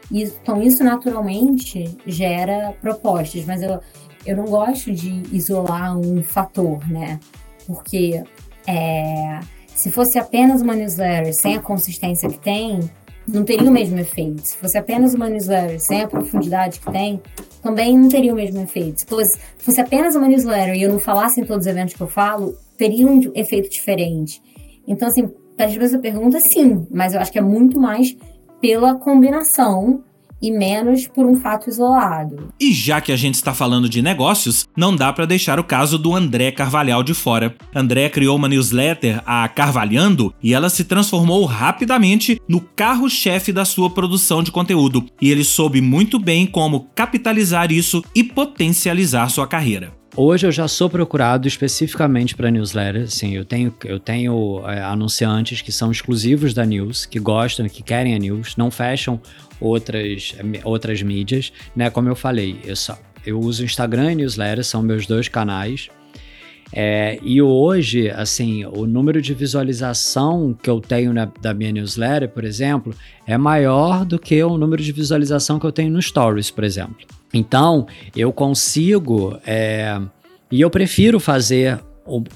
Então, 0.09 0.63
isso 0.63 0.83
naturalmente 0.85 1.85
gera 2.07 2.73
propostas, 2.81 3.45
mas 3.45 3.61
eu, 3.61 3.79
eu 4.25 4.35
não 4.35 4.45
gosto 4.45 4.91
de 4.91 5.23
isolar 5.35 5.97
um 5.97 6.21
fator, 6.21 6.87
né? 6.89 7.19
Porque 7.65 8.23
é, 8.67 9.39
se 9.67 9.89
fosse 9.89 10.19
apenas 10.19 10.61
uma 10.61 10.75
newsletter 10.75 11.33
sem 11.33 11.55
a 11.55 11.59
consistência 11.59 12.29
que 12.29 12.39
tem, 12.39 12.79
não 13.27 13.43
teria 13.43 13.69
o 13.69 13.71
mesmo 13.71 13.99
efeito. 13.99 14.41
Se 14.45 14.57
fosse 14.57 14.77
apenas 14.77 15.13
uma 15.13 15.29
newsletter 15.29 15.79
sem 15.79 16.01
a 16.01 16.07
profundidade 16.07 16.79
que 16.79 16.91
tem, 16.91 17.21
também 17.61 17.97
não 17.97 18.09
teria 18.09 18.33
o 18.33 18.35
mesmo 18.35 18.61
efeito. 18.61 19.01
Se 19.01 19.05
fosse, 19.05 19.81
apenas 19.81 20.15
uma 20.15 20.27
newsletter 20.27 20.75
e 20.75 20.81
eu 20.81 20.91
não 20.91 20.99
falasse 20.99 21.39
em 21.39 21.45
todos 21.45 21.65
os 21.65 21.71
eventos 21.71 21.93
que 21.93 22.01
eu 22.01 22.07
falo, 22.07 22.55
teria 22.77 23.07
um 23.07 23.19
efeito 23.35 23.69
diferente. 23.69 24.41
Então, 24.87 25.07
assim, 25.07 25.29
para 25.55 25.67
responder 25.67 25.85
essa 25.85 25.99
pergunta, 25.99 26.39
sim, 26.53 26.87
mas 26.89 27.13
eu 27.13 27.19
acho 27.19 27.31
que 27.31 27.39
é 27.39 27.41
muito 27.41 27.79
mais 27.79 28.15
pela 28.59 28.95
combinação 28.95 30.03
e 30.41 30.51
menos 30.51 31.07
por 31.07 31.25
um 31.25 31.35
fato 31.35 31.69
isolado. 31.69 32.53
E 32.59 32.71
já 32.73 33.01
que 33.01 33.11
a 33.11 33.17
gente 33.17 33.35
está 33.35 33.53
falando 33.53 33.89
de 33.89 34.01
negócios, 34.01 34.67
não 34.75 34.95
dá 34.95 35.11
para 35.11 35.25
deixar 35.25 35.59
o 35.59 35.63
caso 35.63 35.97
do 35.97 36.15
André 36.15 36.51
Carvalhal 36.51 37.03
de 37.03 37.13
fora. 37.13 37.55
André 37.73 38.09
criou 38.09 38.35
uma 38.35 38.47
newsletter, 38.47 39.21
a 39.25 39.47
Carvalhando, 39.47 40.33
e 40.41 40.53
ela 40.53 40.69
se 40.69 40.83
transformou 40.83 41.45
rapidamente 41.45 42.39
no 42.47 42.61
carro-chefe 42.61 43.51
da 43.51 43.65
sua 43.65 43.89
produção 43.89 44.41
de 44.41 44.51
conteúdo. 44.51 45.05
E 45.21 45.29
ele 45.29 45.43
soube 45.43 45.81
muito 45.81 46.19
bem 46.19 46.45
como 46.45 46.87
capitalizar 46.95 47.71
isso 47.71 48.03
e 48.15 48.23
potencializar 48.23 49.29
sua 49.29 49.47
carreira. 49.47 49.98
Hoje 50.21 50.45
eu 50.45 50.51
já 50.51 50.67
sou 50.67 50.89
procurado 50.89 51.47
especificamente 51.47 52.35
para 52.35 52.51
newsletter. 52.51 53.09
Sim, 53.09 53.37
eu 53.37 53.45
tenho, 53.45 53.73
eu 53.85 53.97
tenho 53.97 54.61
é, 54.67 54.83
anunciantes 54.83 55.61
que 55.61 55.71
são 55.71 55.89
exclusivos 55.89 56.53
da 56.53 56.65
news, 56.65 57.05
que 57.05 57.17
gostam, 57.17 57.69
que 57.69 57.81
querem 57.81 58.13
a 58.13 58.19
news, 58.19 58.57
não 58.57 58.69
fecham 58.69 59.21
outras, 59.61 60.35
outras 60.65 61.01
mídias, 61.01 61.53
né? 61.73 61.89
Como 61.89 62.09
eu 62.09 62.17
falei, 62.17 62.59
eu, 62.65 62.75
só, 62.75 62.99
eu 63.25 63.39
uso 63.39 63.63
Instagram 63.63 64.11
e 64.11 64.15
newsletter, 64.15 64.65
são 64.65 64.83
meus 64.83 65.07
dois 65.07 65.29
canais. 65.29 65.87
É, 66.71 67.19
e 67.23 67.41
hoje, 67.41 68.09
assim, 68.11 68.65
o 68.65 68.85
número 68.85 69.21
de 69.21 69.33
visualização 69.33 70.55
que 70.61 70.69
eu 70.69 70.79
tenho 70.79 71.11
na, 71.13 71.27
da 71.41 71.53
minha 71.53 71.71
newsletter, 71.71 72.29
por 72.29 72.43
exemplo, 72.43 72.93
é 73.25 73.37
maior 73.37 74.05
do 74.05 74.19
que 74.19 74.41
o 74.43 74.57
número 74.57 74.81
de 74.81 74.91
visualização 74.91 75.59
que 75.59 75.65
eu 75.65 75.71
tenho 75.71 75.91
no 75.91 76.01
Stories, 76.01 76.51
por 76.51 76.63
exemplo. 76.63 76.97
Então, 77.33 77.87
eu 78.15 78.31
consigo. 78.31 79.37
É, 79.45 79.99
e 80.51 80.61
eu 80.61 80.69
prefiro 80.69 81.19
fazer 81.19 81.79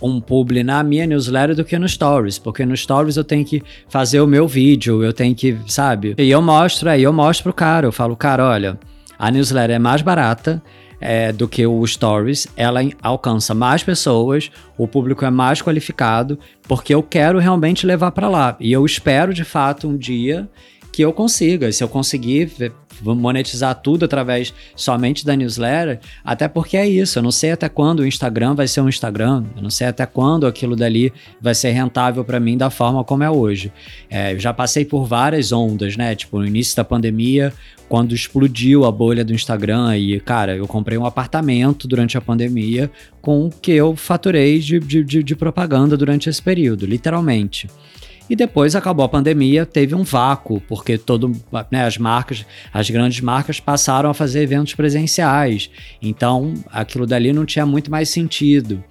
um 0.02 0.22
publi 0.22 0.64
na 0.64 0.84
minha 0.84 1.08
newsletter 1.08 1.56
do 1.56 1.66
que 1.66 1.78
no 1.80 1.90
Stories, 1.90 2.38
porque 2.38 2.64
no 2.64 2.78
Stories 2.78 3.18
eu 3.18 3.24
tenho 3.24 3.44
que 3.44 3.64
fazer 3.90 4.22
o 4.22 4.28
meu 4.28 4.48
vídeo, 4.48 5.04
eu 5.04 5.12
tenho 5.12 5.34
que, 5.34 5.58
sabe? 5.68 6.14
E 6.18 6.30
eu 6.30 6.42
mostro, 6.42 6.90
aí 6.90 7.02
eu 7.02 7.12
mostro 7.12 7.46
pro 7.46 7.54
cara, 7.54 7.88
eu 7.88 7.92
falo, 7.92 8.16
cara, 8.16 8.46
olha, 8.46 8.78
a 9.18 9.32
newsletter 9.32 9.76
é 9.76 9.80
mais 9.80 10.04
barata, 10.04 10.62
é, 11.06 11.34
do 11.34 11.50
que 11.50 11.68
o 11.68 11.86
Stories, 11.86 12.48
ela 12.56 12.80
alcança 13.02 13.54
mais 13.54 13.84
pessoas, 13.84 14.50
o 14.78 14.88
público 14.88 15.26
é 15.26 15.30
mais 15.30 15.62
qualificado, 15.62 16.40
porque 16.66 16.96
eu 16.96 17.04
quero 17.04 17.40
realmente 17.40 17.86
levar 17.86 18.12
para 18.12 18.30
lá. 18.30 18.56
E 18.58 18.72
eu 18.72 18.86
espero 18.86 19.34
de 19.34 19.44
fato 19.44 19.88
um 19.88 19.98
dia 19.98 20.50
que 20.94 21.02
eu 21.02 21.12
consiga. 21.12 21.70
Se 21.72 21.84
eu 21.84 21.90
conseguir 21.90 22.74
monetizar 23.04 23.76
tudo 23.76 24.06
através 24.06 24.54
somente 24.76 25.26
da 25.26 25.36
newsletter, 25.36 26.00
até 26.24 26.48
porque 26.48 26.78
é 26.78 26.88
isso. 26.88 27.20
Eu 27.20 27.24
não 27.24 27.32
sei 27.32 27.52
até 27.52 27.68
quando 27.70 28.00
o 28.00 28.06
Instagram 28.06 28.56
vai 28.56 28.68
ser 28.68 28.82
um 28.82 28.90
Instagram, 28.90 29.44
eu 29.56 29.62
não 29.62 29.70
sei 29.70 29.88
até 29.88 30.06
quando 30.06 30.48
aquilo 30.48 30.76
dali 30.76 31.12
vai 31.42 31.56
ser 31.56 31.72
rentável 31.72 32.24
para 32.24 32.40
mim 32.40 32.58
da 32.58 32.70
forma 32.70 33.04
como 33.04 33.24
é 33.24 33.30
hoje. 33.30 33.72
É, 34.10 34.34
eu 34.34 34.40
já 34.40 34.54
passei 34.54 34.86
por 34.86 35.06
várias 35.06 35.52
ondas, 35.52 35.98
né? 35.98 36.16
Tipo, 36.16 36.40
no 36.40 36.46
início 36.46 36.76
da 36.76 36.84
pandemia, 36.84 37.54
quando 37.90 38.16
explodiu 38.16 38.86
a 38.86 38.92
bolha 38.92 39.24
do 39.24 39.34
Instagram 39.34 39.96
e, 39.98 40.20
cara, 40.20 40.56
eu 40.56 40.68
comprei 40.68 40.98
um 40.98 41.06
apartamento 41.06 41.88
durante 41.88 42.18
a 42.18 42.22
pandemia 42.22 42.90
com 43.22 43.46
o 43.46 43.50
que 43.52 43.72
eu 43.72 43.96
faturei 43.96 44.60
de, 44.60 44.80
de, 44.80 45.24
de 45.24 45.36
propaganda 45.36 45.96
durante 45.96 46.30
esse 46.30 46.42
período, 46.42 46.86
literalmente. 46.86 47.70
E 48.30 48.36
depois 48.36 48.76
acabou 48.76 49.04
a 49.04 49.10
pandemia, 49.10 49.66
teve 49.66 49.94
um 49.94 50.04
vácuo, 50.04 50.62
porque 50.62 50.98
todo, 50.98 51.32
né, 51.70 51.86
as 51.86 51.98
marcas, 51.98 52.46
as 52.74 52.90
grandes 52.90 53.20
marcas 53.20 53.60
passaram 53.60 54.10
a 54.10 54.14
fazer 54.14 54.42
eventos 54.42 54.74
presenciais. 54.74 55.70
Então, 56.02 56.54
aquilo 56.72 57.06
dali 57.06 57.34
não 57.34 57.46
tinha 57.46 57.66
muito 57.66 57.92
mais 57.92 58.10
sentido. 58.10 58.84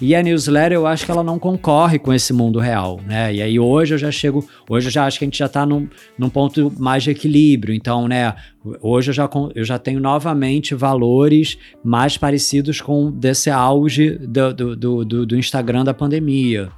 E 0.00 0.14
a 0.14 0.22
newsletter 0.22 0.74
eu 0.74 0.86
acho 0.86 1.04
que 1.04 1.10
ela 1.10 1.24
não 1.24 1.40
concorre 1.40 1.98
com 1.98 2.12
esse 2.12 2.32
mundo 2.32 2.60
real, 2.60 3.00
né? 3.04 3.34
E 3.34 3.42
aí 3.42 3.58
hoje 3.58 3.94
eu 3.94 3.98
já 3.98 4.12
chego, 4.12 4.48
hoje 4.70 4.86
eu 4.86 4.92
já 4.92 5.04
acho 5.04 5.18
que 5.18 5.24
a 5.24 5.26
gente 5.26 5.38
já 5.38 5.46
está 5.46 5.66
num, 5.66 5.88
num 6.16 6.30
ponto 6.30 6.72
mais 6.78 7.02
de 7.02 7.10
equilíbrio. 7.10 7.74
Então, 7.74 8.06
né, 8.06 8.32
hoje 8.80 9.10
eu 9.10 9.14
já, 9.14 9.28
eu 9.56 9.64
já 9.64 9.76
tenho 9.76 9.98
novamente 9.98 10.72
valores 10.72 11.58
mais 11.82 12.16
parecidos 12.16 12.80
com 12.80 13.10
desse 13.10 13.50
auge 13.50 14.10
do, 14.10 14.54
do, 14.54 14.76
do, 15.04 15.26
do 15.26 15.36
Instagram 15.36 15.82
da 15.82 15.92
pandemia. 15.92 16.70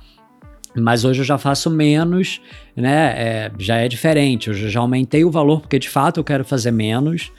Mas 0.75 1.05
hoje 1.05 1.21
eu 1.21 1.25
já 1.25 1.37
faço 1.37 1.69
menos, 1.69 2.41
né? 2.77 3.15
É, 3.17 3.53
já 3.59 3.77
é 3.77 3.89
diferente. 3.89 4.49
Eu 4.49 4.55
já 4.55 4.81
aumentei 4.81 5.25
o 5.25 5.31
valor 5.31 5.61
porque 5.61 5.79
de 5.79 5.89
fato 5.89 6.21
eu 6.21 6.25
quero 6.25 6.45
fazer 6.45 6.71
menos. 6.71 7.33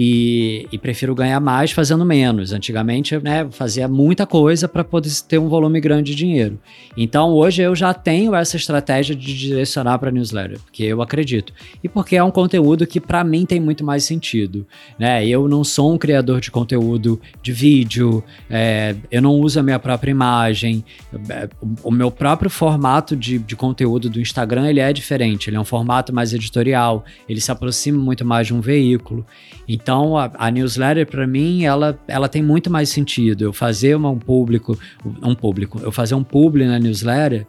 E, 0.00 0.68
e, 0.70 0.78
prefiro 0.78 1.12
ganhar 1.12 1.40
mais 1.40 1.72
fazendo 1.72 2.04
menos. 2.04 2.52
Antigamente, 2.52 3.18
né, 3.18 3.48
fazia 3.50 3.88
muita 3.88 4.24
coisa 4.24 4.68
para 4.68 4.84
poder 4.84 5.10
ter 5.26 5.38
um 5.38 5.48
volume 5.48 5.80
grande 5.80 6.12
de 6.12 6.16
dinheiro. 6.16 6.56
Então, 6.96 7.32
hoje 7.32 7.62
eu 7.62 7.74
já 7.74 7.92
tenho 7.92 8.32
essa 8.32 8.56
estratégia 8.56 9.16
de 9.16 9.36
direcionar 9.36 9.98
para 9.98 10.12
newsletter, 10.12 10.60
porque 10.60 10.84
eu 10.84 11.02
acredito. 11.02 11.52
E 11.82 11.88
porque 11.88 12.14
é 12.14 12.22
um 12.22 12.30
conteúdo 12.30 12.86
que 12.86 13.00
para 13.00 13.24
mim 13.24 13.44
tem 13.44 13.58
muito 13.58 13.84
mais 13.84 14.04
sentido, 14.04 14.64
né? 14.96 15.26
Eu 15.26 15.48
não 15.48 15.64
sou 15.64 15.92
um 15.92 15.98
criador 15.98 16.40
de 16.40 16.52
conteúdo 16.52 17.20
de 17.42 17.50
vídeo, 17.50 18.22
é, 18.48 18.94
eu 19.10 19.20
não 19.20 19.32
uso 19.32 19.58
a 19.58 19.64
minha 19.64 19.80
própria 19.80 20.12
imagem, 20.12 20.84
é, 21.28 21.48
o 21.82 21.90
meu 21.90 22.08
próprio 22.08 22.48
formato 22.48 23.16
de, 23.16 23.40
de 23.40 23.56
conteúdo 23.56 24.08
do 24.08 24.20
Instagram 24.20 24.68
ele 24.68 24.78
é 24.78 24.92
diferente, 24.92 25.50
ele 25.50 25.56
é 25.56 25.60
um 25.60 25.64
formato 25.64 26.14
mais 26.14 26.32
editorial, 26.32 27.04
ele 27.28 27.40
se 27.40 27.50
aproxima 27.50 27.98
muito 27.98 28.24
mais 28.24 28.46
de 28.46 28.54
um 28.54 28.60
veículo. 28.60 29.26
Então 29.68 30.16
a, 30.16 30.30
a 30.38 30.50
newsletter 30.50 31.06
para 31.06 31.26
mim 31.26 31.64
ela, 31.64 31.98
ela 32.08 32.28
tem 32.28 32.42
muito 32.42 32.70
mais 32.70 32.88
sentido. 32.88 33.42
Eu 33.42 33.52
fazer 33.52 33.94
uma, 33.94 34.10
um 34.10 34.18
público, 34.18 34.78
um 35.22 35.34
público, 35.34 35.78
eu 35.82 35.92
fazer 35.92 36.14
um 36.14 36.24
publi 36.24 36.64
na 36.64 36.78
newsletter 36.78 37.46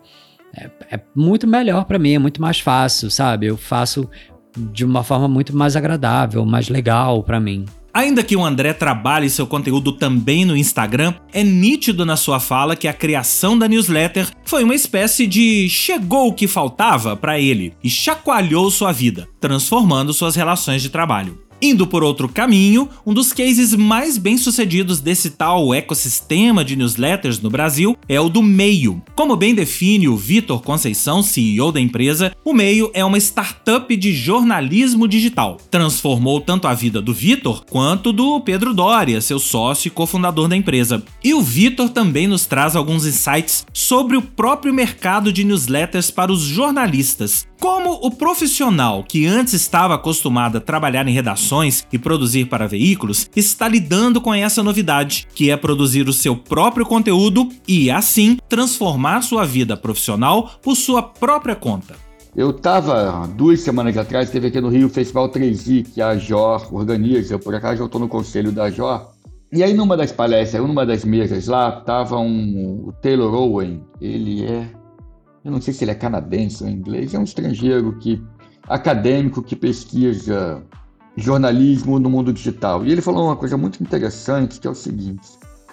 é, 0.53 0.69
é 0.91 0.99
muito 1.15 1.47
melhor 1.47 1.85
para 1.85 1.99
mim, 1.99 2.13
é 2.13 2.19
muito 2.19 2.41
mais 2.41 2.59
fácil, 2.59 3.09
sabe? 3.09 3.45
Eu 3.45 3.55
faço 3.55 4.09
de 4.57 4.83
uma 4.83 5.03
forma 5.03 5.27
muito 5.27 5.55
mais 5.55 5.75
agradável, 5.75 6.45
mais 6.45 6.69
legal 6.69 7.23
para 7.23 7.39
mim. 7.39 7.65
Ainda 7.93 8.23
que 8.23 8.35
o 8.35 8.45
André 8.45 8.71
trabalhe 8.71 9.29
seu 9.29 9.47
conteúdo 9.47 9.91
também 9.91 10.45
no 10.45 10.55
Instagram, 10.55 11.15
é 11.33 11.43
nítido 11.43 12.05
na 12.05 12.15
sua 12.15 12.39
fala 12.39 12.75
que 12.75 12.87
a 12.87 12.93
criação 12.93 13.57
da 13.57 13.67
newsletter 13.67 14.27
foi 14.45 14.63
uma 14.63 14.75
espécie 14.75 15.25
de 15.25 15.67
chegou 15.69 16.27
o 16.29 16.33
que 16.33 16.47
faltava 16.47 17.17
para 17.17 17.39
ele 17.39 17.73
e 17.83 17.89
chacoalhou 17.89 18.69
sua 18.69 18.91
vida, 18.91 19.27
transformando 19.39 20.13
suas 20.13 20.35
relações 20.35 20.81
de 20.83 20.89
trabalho. 20.89 21.48
Indo 21.61 21.85
por 21.85 22.03
outro 22.03 22.29
caminho, 22.29 22.87
um 23.05 23.13
dos 23.13 23.33
cases 23.33 23.75
mais 23.75 24.17
bem-sucedidos 24.17 25.01
desse 25.01 25.31
tal 25.31 25.73
ecossistema 25.73 26.63
de 26.63 26.77
newsletters 26.77 27.41
no 27.41 27.49
Brasil 27.49 27.97
é 28.07 28.19
o 28.19 28.29
do 28.29 28.41
Meio. 28.41 29.01
Como 29.13 29.35
bem 29.35 29.53
define 29.53 30.07
o 30.07 30.15
Vitor 30.15 30.61
Conceição, 30.61 31.21
CEO 31.21 31.73
da 31.73 31.81
empresa, 31.81 32.31
o 32.45 32.53
Meio 32.53 32.89
é 32.93 33.03
uma 33.03 33.17
startup 33.17 33.93
de 33.97 34.13
jornalismo 34.13 35.05
digital. 35.05 35.57
Transformou 35.69 36.39
tanto 36.39 36.65
a 36.65 36.73
vida 36.73 37.01
do 37.01 37.13
Vitor 37.13 37.65
quanto 37.69 38.13
do 38.13 38.39
Pedro 38.39 38.73
Doria, 38.73 39.19
seu 39.19 39.37
sócio 39.37 39.89
e 39.89 39.91
cofundador 39.91 40.47
da 40.47 40.55
empresa. 40.55 41.03
E 41.21 41.33
o 41.33 41.41
Vitor 41.41 41.89
também 41.89 42.25
nos 42.25 42.45
traz 42.45 42.73
alguns 42.73 43.05
insights 43.05 43.65
sobre 43.73 44.15
o 44.15 44.21
próprio 44.21 44.73
mercado 44.73 45.33
de 45.33 45.43
newsletters 45.43 46.09
para 46.09 46.31
os 46.31 46.41
jornalistas. 46.41 47.48
Como 47.59 47.91
o 48.01 48.09
profissional 48.09 49.03
que 49.03 49.27
antes 49.27 49.53
estava 49.53 49.95
acostumado 49.95 50.57
a 50.57 50.61
trabalhar 50.61 51.05
em 51.09 51.13
redações 51.13 51.85
e 51.91 51.99
produzir 51.99 52.45
para 52.45 52.69
veículos 52.69 53.29
está 53.35 53.67
lidando 53.67 54.21
com 54.21 54.33
essa 54.33 54.63
novidade, 54.63 55.27
que 55.35 55.51
é 55.51 55.57
produzir 55.57 56.07
o 56.07 56.13
seu 56.13 56.37
próprio 56.37 56.85
conteúdo 56.85 57.49
e, 57.67 57.91
assim, 57.91 58.37
transformar 58.47 59.23
sua 59.23 59.45
vida 59.45 59.75
profissional 59.75 60.51
por 60.61 60.75
sua 60.77 61.03
própria 61.03 61.53
conta. 61.53 61.95
Eu 62.33 62.51
estava, 62.51 63.27
duas 63.27 63.59
semanas 63.59 63.97
atrás, 63.97 64.29
teve 64.29 64.47
aqui 64.47 64.61
no 64.61 64.69
Rio 64.69 64.87
o 64.87 64.89
Festival 64.89 65.29
3i, 65.29 65.85
que 65.93 66.01
a 66.01 66.15
JOR 66.15 66.73
organiza. 66.73 67.33
Eu, 67.33 67.39
por 67.39 67.53
acaso, 67.53 67.83
estou 67.83 67.99
no 67.99 68.07
conselho 68.07 68.53
da 68.53 68.69
JOR. 68.69 69.09
E 69.51 69.63
aí, 69.63 69.73
numa 69.73 69.97
das 69.97 70.13
palestras, 70.13 70.63
numa 70.63 70.85
das 70.85 71.03
mesas 71.03 71.47
lá, 71.47 71.79
estava 71.79 72.17
um, 72.19 72.85
o 72.87 72.93
Taylor 73.01 73.33
Owen. 73.33 73.81
Ele 73.99 74.45
é 74.45 74.78
eu 75.49 75.51
não 75.51 75.59
sei 75.59 75.73
se 75.73 75.83
ele 75.83 75.91
é 75.91 75.95
canadense 75.95 76.63
ou 76.63 76.69
inglês, 76.69 77.13
é 77.13 77.19
um 77.19 77.23
estrangeiro 77.23 77.97
que 77.97 78.23
acadêmico 78.67 79.41
que 79.41 79.55
pesquisa 79.55 80.63
jornalismo 81.17 81.99
no 81.99 82.09
mundo 82.09 82.31
digital. 82.31 82.85
E 82.85 82.91
ele 82.91 83.01
falou 83.01 83.25
uma 83.25 83.35
coisa 83.35 83.57
muito 83.57 83.81
interessante, 83.81 84.59
que 84.59 84.67
é 84.67 84.69
o 84.69 84.75
seguinte: 84.75 85.27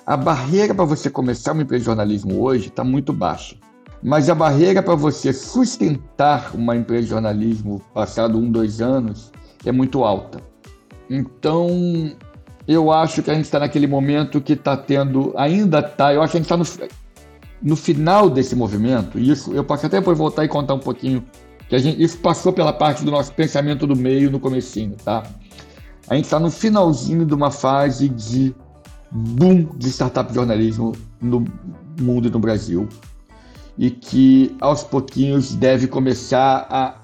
a 0.07 0.17
barreira 0.17 0.75
para 0.75 0.85
você 0.85 1.11
começar 1.11 1.53
uma 1.53 1.63
empresa 1.63 1.83
de 1.83 1.87
jornalismo 1.87 2.43
hoje 2.43 2.69
está 2.69 2.83
muito 2.83 3.13
baixa. 3.13 3.55
Mas 4.03 4.31
a 4.31 4.35
barreira 4.35 4.83
para 4.83 4.95
você 4.95 5.33
sustentar 5.33 6.55
uma 6.55 6.77
empresa 6.77 7.03
de 7.03 7.11
jornalismo 7.11 7.81
passado 7.93 8.39
um, 8.39 8.51
dois 8.51 8.81
anos 8.81 9.31
é 9.65 9.73
muito 9.73 10.05
alta. 10.05 10.41
Então, 11.11 11.69
eu 12.67 12.91
acho 12.91 13.23
que 13.23 13.31
a 13.31 13.35
gente 13.35 13.45
está 13.45 13.59
naquele 13.59 13.87
momento 13.87 14.41
que 14.41 14.55
está 14.55 14.77
tendo, 14.77 15.33
ainda 15.37 15.81
está, 15.81 16.15
eu 16.15 16.23
acho 16.23 16.33
que 16.33 16.39
a 16.39 16.41
gente 16.41 16.53
está 16.53 16.57
no, 16.57 16.91
no 17.63 17.77
final 17.77 18.29
desse 18.29 18.55
movimento, 18.55 19.19
isso 19.19 19.53
eu 19.53 19.65
posso 19.65 19.87
até 19.87 19.99
depois 19.99 20.17
voltar 20.17 20.45
e 20.45 20.49
contar 20.49 20.75
um 20.75 20.79
pouquinho, 20.79 21.25
que 21.69 21.79
gente, 21.79 22.03
isso 22.03 22.19
passou 22.19 22.53
pela 22.53 22.73
parte 22.73 23.05
do 23.05 23.11
nosso 23.11 23.33
pensamento 23.33 23.87
do 23.87 23.97
meio 23.97 24.31
no 24.31 24.39
comecinho, 24.39 24.97
tá? 25.05 25.23
A 26.09 26.15
gente 26.15 26.27
está 26.27 26.39
no 26.39 26.51
finalzinho 26.51 27.25
de 27.25 27.35
uma 27.35 27.51
fase 27.51 28.09
de 28.09 28.55
boom 29.11 29.69
de 29.77 29.89
startup 29.89 30.33
jornalismo 30.33 30.93
no 31.21 31.45
mundo 32.01 32.29
e 32.29 32.31
no 32.31 32.39
Brasil 32.39 32.89
e 33.79 33.91
que 33.91 34.55
aos 34.61 34.83
pouquinhos 34.83 35.55
deve 35.55 35.87
começar 35.87 36.67
a, 36.71 36.97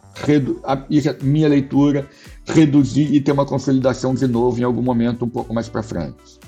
a 0.64 1.24
minha 1.24 1.48
leitura 1.48 2.08
reduzir 2.46 3.14
e 3.14 3.20
ter 3.20 3.32
uma 3.32 3.46
consolidação 3.46 4.14
de 4.14 4.26
novo 4.26 4.60
em 4.60 4.64
algum 4.64 4.82
momento 4.82 5.24
um 5.24 5.28
pouco 5.28 5.52
mais 5.52 5.68
para 5.68 5.82
frente. 5.82 6.41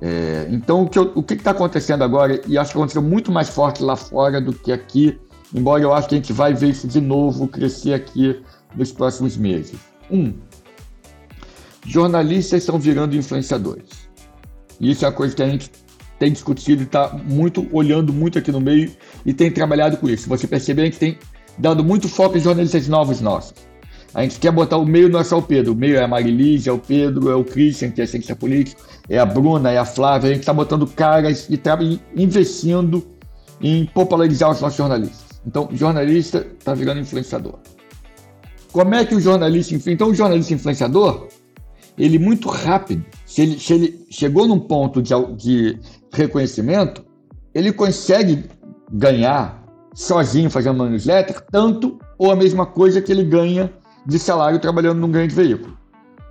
É, 0.00 0.46
então, 0.50 0.88
o 1.14 1.22
que 1.22 1.34
está 1.34 1.50
acontecendo 1.50 2.02
agora, 2.02 2.40
e 2.46 2.56
acho 2.56 2.72
que 2.72 2.78
aconteceu 2.78 3.02
muito 3.02 3.30
mais 3.30 3.50
forte 3.50 3.82
lá 3.82 3.96
fora 3.96 4.40
do 4.40 4.52
que 4.52 4.72
aqui, 4.72 5.18
embora 5.54 5.82
eu 5.82 5.92
acho 5.92 6.08
que 6.08 6.14
a 6.14 6.18
gente 6.18 6.32
vai 6.32 6.54
ver 6.54 6.70
isso 6.70 6.88
de 6.88 7.00
novo 7.00 7.46
crescer 7.46 7.92
aqui 7.92 8.40
nos 8.74 8.92
próximos 8.92 9.36
meses. 9.36 9.78
Um, 10.10 10.32
jornalistas 11.86 12.62
estão 12.62 12.78
virando 12.78 13.14
influenciadores. 13.14 14.08
E 14.80 14.90
isso 14.90 15.04
é 15.04 15.08
uma 15.08 15.14
coisa 15.14 15.34
que 15.34 15.42
a 15.42 15.48
gente 15.48 15.70
tem 16.18 16.32
discutido 16.32 16.82
e 16.82 16.84
está 16.84 17.08
muito 17.12 17.66
olhando 17.72 18.12
muito 18.12 18.38
aqui 18.38 18.50
no 18.50 18.60
meio 18.60 18.90
e 19.24 19.32
tem 19.34 19.50
trabalhado 19.50 19.96
com 19.98 20.08
isso. 20.08 20.28
Você 20.28 20.46
percebe, 20.46 20.82
a 20.82 20.84
gente 20.86 20.98
tem 20.98 21.18
dado 21.58 21.84
muito 21.84 22.08
foco 22.08 22.38
em 22.38 22.40
jornalistas 22.40 22.88
novos 22.88 23.20
nossos. 23.20 23.54
A 24.12 24.22
gente 24.22 24.38
quer 24.40 24.50
botar 24.50 24.76
o 24.76 24.84
meio 24.84 25.08
não 25.08 25.20
é 25.20 25.24
só 25.24 25.38
o 25.38 25.42
Pedro. 25.42 25.72
O 25.72 25.76
meio 25.76 25.96
é 25.96 26.02
a 26.02 26.08
Marilise, 26.08 26.68
é 26.68 26.72
o 26.72 26.78
Pedro, 26.78 27.30
é 27.30 27.34
o 27.34 27.44
Christian, 27.44 27.90
que 27.90 28.02
é 28.02 28.06
cientista 28.06 28.34
político, 28.34 28.82
é 29.08 29.18
a 29.18 29.26
Bruna, 29.26 29.70
é 29.70 29.78
a 29.78 29.84
Flávia. 29.84 30.30
A 30.30 30.32
gente 30.32 30.42
está 30.42 30.52
botando 30.52 30.86
caras 30.86 31.48
e 31.48 31.56
tá 31.56 31.78
investindo 32.16 33.04
em 33.60 33.86
popularizar 33.86 34.50
os 34.50 34.60
nossos 34.60 34.76
jornalistas. 34.76 35.40
Então, 35.46 35.68
jornalista 35.72 36.46
está 36.58 36.74
virando 36.74 37.00
influenciador. 37.00 37.58
Como 38.72 38.94
é 38.94 39.04
que 39.04 39.14
o 39.14 39.20
jornalista... 39.20 39.90
Então, 39.90 40.10
o 40.10 40.14
jornalista 40.14 40.54
influenciador, 40.54 41.28
ele 41.98 42.18
muito 42.18 42.48
rápido, 42.48 43.04
se 43.26 43.42
ele, 43.42 43.58
se 43.58 43.72
ele 43.72 44.06
chegou 44.10 44.46
num 44.46 44.60
ponto 44.60 45.02
de, 45.02 45.12
de 45.36 45.78
reconhecimento, 46.12 47.04
ele 47.54 47.72
consegue 47.72 48.44
ganhar 48.92 49.64
sozinho 49.94 50.50
fazendo 50.50 50.76
uma 50.76 50.88
newsletter 50.88 51.40
tanto 51.50 51.98
ou 52.16 52.30
a 52.30 52.36
mesma 52.36 52.64
coisa 52.64 53.00
que 53.00 53.10
ele 53.10 53.24
ganha 53.24 53.72
de 54.06 54.18
salário 54.18 54.58
trabalhando 54.58 54.98
num 54.98 55.10
grande 55.10 55.34
veículo. 55.34 55.76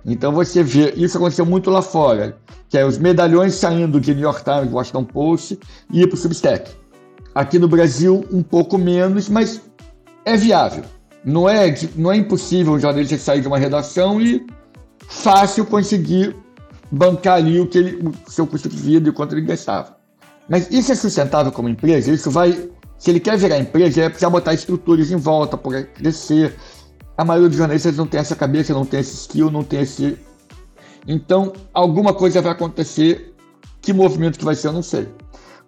Então 0.04 0.32
você 0.32 0.62
vê, 0.62 0.92
isso 0.96 1.18
aconteceu 1.18 1.44
muito 1.44 1.70
lá 1.70 1.82
fora, 1.82 2.36
que 2.68 2.78
é 2.78 2.84
os 2.84 2.98
medalhões 2.98 3.54
saindo 3.54 4.00
de 4.00 4.14
New 4.14 4.22
York 4.22 4.42
Times, 4.44 4.72
Washington 4.72 5.04
Post 5.04 5.58
e 5.92 6.02
ir 6.02 6.06
para 6.06 6.14
o 6.14 6.18
Substack. 6.18 6.70
Aqui 7.34 7.58
no 7.58 7.68
Brasil, 7.68 8.24
um 8.32 8.42
pouco 8.42 8.78
menos, 8.78 9.28
mas 9.28 9.60
é 10.24 10.36
viável. 10.36 10.84
Não 11.24 11.48
é, 11.48 11.74
não 11.96 12.10
é 12.10 12.16
impossível 12.16 12.72
um 12.72 12.78
jornalista 12.78 13.18
sair 13.18 13.42
de 13.42 13.46
uma 13.46 13.58
redação 13.58 14.20
e 14.20 14.46
fácil 15.06 15.66
conseguir 15.66 16.34
bancar 16.90 17.36
ali 17.36 17.60
o, 17.60 17.66
que 17.66 17.78
ele, 17.78 18.08
o 18.26 18.30
seu 18.30 18.46
custo 18.46 18.68
de 18.68 18.76
vida 18.76 19.08
e 19.08 19.12
quanto 19.12 19.34
ele 19.34 19.42
gastava. 19.42 19.96
Mas 20.48 20.70
isso 20.70 20.90
é 20.90 20.94
sustentável 20.94 21.52
como 21.52 21.68
empresa? 21.68 22.10
Isso 22.10 22.30
vai. 22.30 22.70
Se 22.98 23.10
ele 23.10 23.20
quer 23.20 23.36
virar 23.38 23.58
empresa, 23.58 24.02
é 24.02 24.08
precisar 24.08 24.30
botar 24.30 24.52
estruturas 24.52 25.10
em 25.10 25.16
volta 25.16 25.56
para 25.56 25.84
crescer, 25.84 26.54
a 27.20 27.24
maioria 27.24 27.50
dos 27.50 27.58
jornalistas 27.58 27.98
não 27.98 28.06
tem 28.06 28.18
essa 28.18 28.34
cabeça, 28.34 28.72
não 28.72 28.86
tem 28.86 28.98
esse 28.98 29.14
skill, 29.14 29.50
não 29.50 29.62
tem 29.62 29.82
esse. 29.82 30.16
Então, 31.06 31.52
alguma 31.74 32.14
coisa 32.14 32.40
vai 32.40 32.52
acontecer. 32.52 33.34
Que 33.82 33.92
movimento 33.92 34.38
que 34.38 34.44
vai 34.44 34.54
ser, 34.54 34.68
eu 34.68 34.72
não 34.72 34.82
sei. 34.82 35.06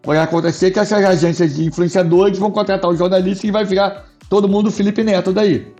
Pode 0.01 0.19
acontecer 0.19 0.71
que 0.71 0.79
essas 0.79 1.05
agências 1.05 1.55
de 1.55 1.67
influenciadores 1.67 2.39
vão 2.39 2.51
contratar 2.51 2.91
o 2.91 2.97
jornalista 2.97 3.47
e 3.47 3.51
vai 3.51 3.67
virar 3.67 4.07
todo 4.31 4.49
mundo 4.49 4.71
Felipe 4.71 5.05
Neto 5.05 5.31
daí. 5.31 5.71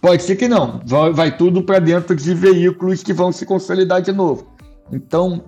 Pode 0.00 0.22
ser 0.22 0.36
que 0.36 0.48
não. 0.48 0.80
Vai, 0.86 1.12
vai 1.12 1.36
tudo 1.36 1.62
para 1.62 1.78
dentro 1.78 2.16
de 2.16 2.32
veículos 2.32 3.02
que 3.02 3.12
vão 3.12 3.30
se 3.30 3.44
consolidar 3.44 4.00
de 4.00 4.12
novo. 4.12 4.46
Então, 4.90 5.44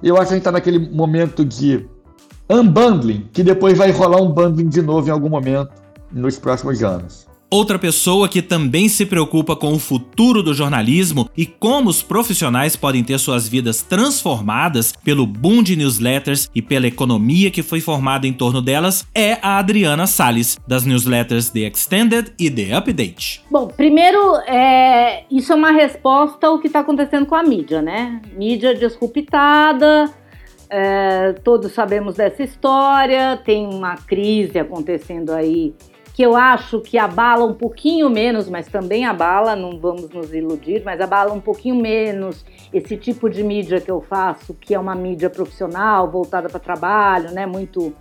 eu 0.00 0.16
acho 0.16 0.28
que 0.28 0.34
a 0.34 0.36
gente 0.36 0.42
está 0.42 0.52
naquele 0.52 0.78
momento 0.78 1.44
de 1.44 1.88
unbundling, 2.48 3.28
que 3.32 3.42
depois 3.42 3.76
vai 3.76 3.90
rolar 3.90 4.22
um 4.22 4.30
bundling 4.30 4.68
de 4.68 4.80
novo 4.80 5.08
em 5.08 5.10
algum 5.10 5.28
momento 5.28 5.72
nos 6.12 6.38
próximos 6.38 6.84
anos. 6.84 7.26
Outra 7.50 7.78
pessoa 7.78 8.28
que 8.28 8.42
também 8.42 8.90
se 8.90 9.06
preocupa 9.06 9.56
com 9.56 9.72
o 9.72 9.78
futuro 9.78 10.42
do 10.42 10.52
jornalismo 10.52 11.30
e 11.34 11.46
como 11.46 11.88
os 11.88 12.02
profissionais 12.02 12.76
podem 12.76 13.02
ter 13.02 13.18
suas 13.18 13.48
vidas 13.48 13.80
transformadas 13.80 14.92
pelo 15.02 15.26
boom 15.26 15.62
de 15.62 15.74
newsletters 15.74 16.50
e 16.54 16.60
pela 16.60 16.86
economia 16.86 17.50
que 17.50 17.62
foi 17.62 17.80
formada 17.80 18.26
em 18.26 18.34
torno 18.34 18.60
delas 18.60 19.06
é 19.14 19.38
a 19.40 19.58
Adriana 19.58 20.06
Salles, 20.06 20.58
das 20.68 20.84
newsletters 20.84 21.48
The 21.48 21.60
Extended 21.60 22.34
e 22.38 22.50
The 22.50 22.76
Update. 22.76 23.42
Bom, 23.50 23.66
primeiro, 23.68 24.36
é, 24.46 25.24
isso 25.30 25.50
é 25.50 25.56
uma 25.56 25.70
resposta 25.70 26.48
ao 26.48 26.58
que 26.58 26.66
está 26.66 26.80
acontecendo 26.80 27.24
com 27.24 27.34
a 27.34 27.42
mídia, 27.42 27.80
né? 27.80 28.20
Mídia 28.36 28.74
disruptada, 28.74 30.12
é, 30.68 31.32
todos 31.42 31.72
sabemos 31.72 32.16
dessa 32.16 32.42
história, 32.42 33.40
tem 33.42 33.66
uma 33.66 33.96
crise 33.96 34.58
acontecendo 34.58 35.32
aí 35.32 35.74
que 36.18 36.22
eu 36.24 36.34
acho 36.34 36.80
que 36.80 36.98
abala 36.98 37.44
um 37.44 37.54
pouquinho 37.54 38.10
menos, 38.10 38.48
mas 38.48 38.66
também 38.66 39.06
abala, 39.06 39.54
não 39.54 39.78
vamos 39.78 40.10
nos 40.10 40.34
iludir, 40.34 40.82
mas 40.84 41.00
abala 41.00 41.32
um 41.32 41.40
pouquinho 41.40 41.76
menos 41.76 42.44
esse 42.72 42.96
tipo 42.96 43.30
de 43.30 43.44
mídia 43.44 43.80
que 43.80 43.88
eu 43.88 44.00
faço, 44.00 44.52
que 44.52 44.74
é 44.74 44.78
uma 44.80 44.96
mídia 44.96 45.30
profissional, 45.30 46.10
voltada 46.10 46.48
para 46.48 46.58
trabalho, 46.58 47.30
né? 47.30 47.46
Muito, 47.46 47.94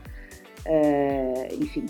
é, 0.66 1.50
enfim, 1.62 1.86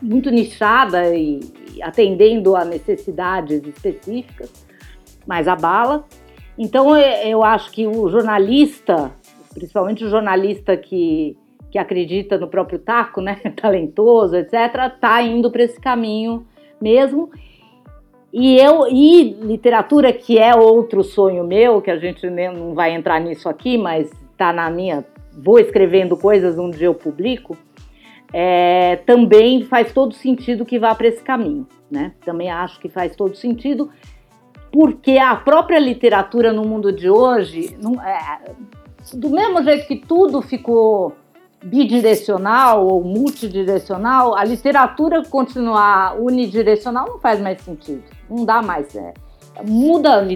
muito 0.00 0.30
nichada 0.30 1.12
e, 1.12 1.40
e 1.74 1.82
atendendo 1.82 2.54
a 2.54 2.64
necessidades 2.64 3.66
específicas, 3.66 4.64
mas 5.26 5.48
abala. 5.48 6.04
Então 6.56 6.96
eu 6.96 7.42
acho 7.42 7.72
que 7.72 7.84
o 7.84 8.08
jornalista, 8.08 9.10
principalmente 9.54 10.04
o 10.04 10.08
jornalista 10.08 10.76
que 10.76 11.36
que 11.70 11.78
acredita 11.78 12.36
no 12.36 12.48
próprio 12.48 12.78
taco, 12.78 13.20
né, 13.20 13.36
talentoso, 13.60 14.36
etc, 14.36 14.92
tá 15.00 15.22
indo 15.22 15.50
para 15.50 15.62
esse 15.62 15.80
caminho 15.80 16.46
mesmo. 16.80 17.30
E 18.32 18.56
eu 18.56 18.86
e 18.86 19.32
literatura 19.42 20.12
que 20.12 20.38
é 20.38 20.54
outro 20.54 21.02
sonho 21.02 21.44
meu, 21.44 21.82
que 21.82 21.90
a 21.90 21.98
gente 21.98 22.28
não 22.30 22.74
vai 22.74 22.92
entrar 22.94 23.20
nisso 23.20 23.48
aqui, 23.48 23.76
mas 23.76 24.10
tá 24.36 24.52
na 24.52 24.70
minha, 24.70 25.04
vou 25.36 25.58
escrevendo 25.58 26.16
coisas 26.16 26.58
um 26.58 26.70
dia 26.70 26.86
eu 26.86 26.94
publico. 26.94 27.56
É, 28.32 28.96
também 29.04 29.64
faz 29.64 29.92
todo 29.92 30.14
sentido 30.14 30.64
que 30.64 30.78
vá 30.78 30.94
para 30.94 31.08
esse 31.08 31.22
caminho, 31.22 31.66
né? 31.90 32.12
Também 32.24 32.48
acho 32.48 32.78
que 32.78 32.88
faz 32.88 33.16
todo 33.16 33.34
sentido, 33.34 33.90
porque 34.70 35.18
a 35.18 35.34
própria 35.34 35.80
literatura 35.80 36.52
no 36.52 36.64
mundo 36.64 36.92
de 36.92 37.10
hoje, 37.10 37.76
não, 37.82 38.00
é, 38.00 38.52
do 39.14 39.30
mesmo 39.30 39.60
jeito 39.64 39.88
que 39.88 39.96
tudo 39.96 40.40
ficou 40.40 41.12
bidirecional 41.62 42.86
ou 42.86 43.04
multidirecional, 43.04 44.36
a 44.36 44.44
literatura 44.44 45.22
continuar 45.24 46.18
unidirecional 46.18 47.06
não 47.06 47.18
faz 47.18 47.40
mais 47.40 47.60
sentido. 47.62 48.02
Não 48.28 48.44
dá 48.44 48.62
mais. 48.62 48.94
É, 48.94 49.12
muda, 49.66 50.26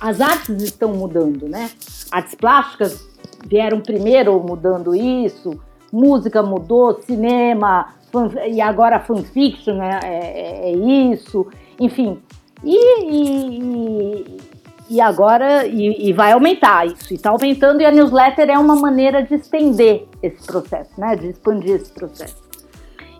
as 0.00 0.20
artes 0.20 0.62
estão 0.62 0.92
mudando, 0.92 1.48
né? 1.48 1.70
Artes 2.10 2.34
plásticas 2.34 3.08
vieram 3.46 3.80
primeiro 3.80 4.38
mudando 4.40 4.94
isso, 4.94 5.58
música 5.92 6.42
mudou, 6.42 7.00
cinema, 7.02 7.94
fan, 8.12 8.30
e 8.46 8.60
agora 8.60 9.00
fanfiction 9.00 9.82
é, 9.82 10.00
é, 10.02 10.70
é 10.70 10.72
isso, 10.72 11.46
enfim. 11.80 12.20
E, 12.64 13.04
e, 13.04 14.38
e 14.88 15.00
agora 15.00 15.66
e, 15.66 16.08
e, 16.08 16.12
vai 16.12 16.32
aumentar 16.32 16.86
isso. 16.86 17.12
E 17.12 17.16
está 17.16 17.30
aumentando 17.30 17.80
e 17.82 17.84
a 17.84 17.90
newsletter 17.90 18.48
é 18.48 18.58
uma 18.58 18.74
maneira 18.74 19.22
de 19.22 19.34
estender 19.34 20.06
esse 20.22 20.46
processo, 20.46 20.98
né? 20.98 21.14
De 21.14 21.28
expandir 21.28 21.76
esse 21.76 21.92
processo. 21.92 22.36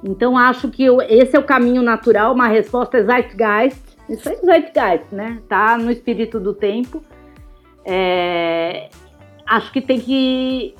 Então 0.03 0.39
acho 0.39 0.69
que 0.69 0.85
eu, 0.85 1.03
esse 1.03 1.37
é 1.37 1.39
o 1.39 1.45
caminho 1.45 1.83
natural, 1.83 2.33
uma 2.33 2.49
resposta 2.49 2.99
é 2.99 3.05
zeitgeist. 3.05 3.83
Isso 4.09 4.29
é 4.29 4.37
zeitgeist, 4.37 5.07
né? 5.13 5.39
Tá 5.49 5.77
no 5.77 5.91
espírito 5.91 6.41
do 6.41 6.55
tempo. 6.55 7.03
É, 7.85 8.89
acho 9.47 9.71
que 9.73 9.81
tem 9.81 10.01
que 10.01 10.75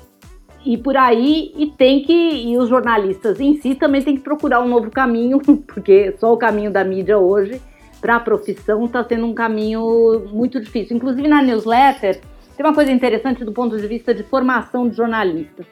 ir 0.65 0.77
por 0.79 0.97
aí 0.97 1.53
e 1.55 1.67
tem 1.67 2.03
que 2.03 2.13
e 2.13 2.57
os 2.57 2.67
jornalistas 2.67 3.39
em 3.39 3.55
si 3.61 3.75
também 3.75 4.01
tem 4.01 4.15
que 4.15 4.21
procurar 4.21 4.61
um 4.61 4.67
novo 4.67 4.89
caminho, 4.89 5.39
porque 5.67 6.15
só 6.17 6.33
o 6.33 6.37
caminho 6.37 6.71
da 6.71 6.83
mídia 6.83 7.17
hoje 7.17 7.61
para 8.01 8.15
a 8.15 8.19
profissão 8.19 8.85
está 8.85 9.03
sendo 9.03 9.25
um 9.25 9.33
caminho 9.33 10.27
muito 10.31 10.59
difícil. 10.59 10.95
Inclusive 10.95 11.27
na 11.27 11.41
newsletter, 11.41 12.21
tem 12.55 12.65
uma 12.65 12.73
coisa 12.73 12.91
interessante 12.91 13.43
do 13.43 13.51
ponto 13.51 13.77
de 13.77 13.87
vista 13.87 14.13
de 14.13 14.23
formação 14.23 14.87
de 14.87 14.95
jornalista. 14.95 15.65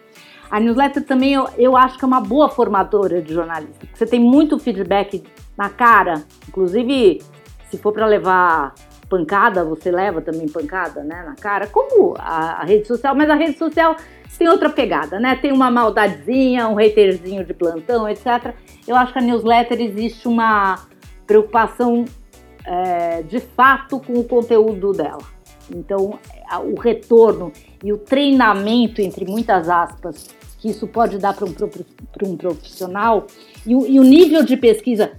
A 0.49 0.59
newsletter 0.59 1.03
também 1.03 1.33
eu, 1.33 1.47
eu 1.57 1.75
acho 1.75 1.97
que 1.97 2.05
é 2.05 2.07
uma 2.07 2.21
boa 2.21 2.49
formadora 2.49 3.21
de 3.21 3.33
jornalista. 3.33 3.85
Você 3.93 4.05
tem 4.05 4.19
muito 4.19 4.57
feedback 4.57 5.23
na 5.57 5.69
cara, 5.69 6.23
inclusive 6.47 7.21
se 7.69 7.77
for 7.77 7.91
para 7.91 8.05
levar 8.05 8.73
pancada, 9.09 9.63
você 9.63 9.91
leva 9.91 10.21
também 10.21 10.47
pancada, 10.47 11.03
né, 11.03 11.23
na 11.25 11.35
cara, 11.35 11.67
como 11.67 12.13
a, 12.17 12.61
a, 12.61 12.63
rede 12.63 12.87
social, 12.87 13.15
mas 13.15 13.29
a 13.29 13.35
rede 13.35 13.57
social 13.57 13.95
tem 14.37 14.47
outra 14.47 14.69
pegada, 14.69 15.19
né? 15.19 15.35
Tem 15.35 15.51
uma 15.51 15.71
maldadezinha, 15.71 16.67
um 16.67 16.77
haterzinho 16.77 17.43
de 17.43 17.53
plantão, 17.53 18.07
etc. 18.07 18.53
Eu 18.87 18.95
acho 18.95 19.11
que 19.11 19.19
a 19.19 19.21
newsletter 19.21 19.81
existe 19.81 20.27
uma 20.27 20.79
preocupação 21.27 22.05
é, 22.65 23.21
de 23.21 23.39
fato 23.39 23.99
com 23.99 24.13
o 24.13 24.23
conteúdo 24.23 24.93
dela. 24.93 25.37
Então, 25.69 26.17
o 26.63 26.79
retorno 26.79 27.51
e 27.83 27.91
o 27.91 27.97
treinamento, 27.97 29.01
entre 29.01 29.25
muitas 29.25 29.69
aspas, 29.69 30.27
que 30.57 30.69
isso 30.69 30.87
pode 30.87 31.17
dar 31.17 31.35
para 31.35 31.45
um, 31.45 31.53
um 32.23 32.37
profissional 32.37 33.27
e 33.65 33.75
o, 33.75 33.85
e 33.85 33.99
o 33.99 34.03
nível 34.03 34.43
de 34.43 34.55
pesquisa. 34.57 35.11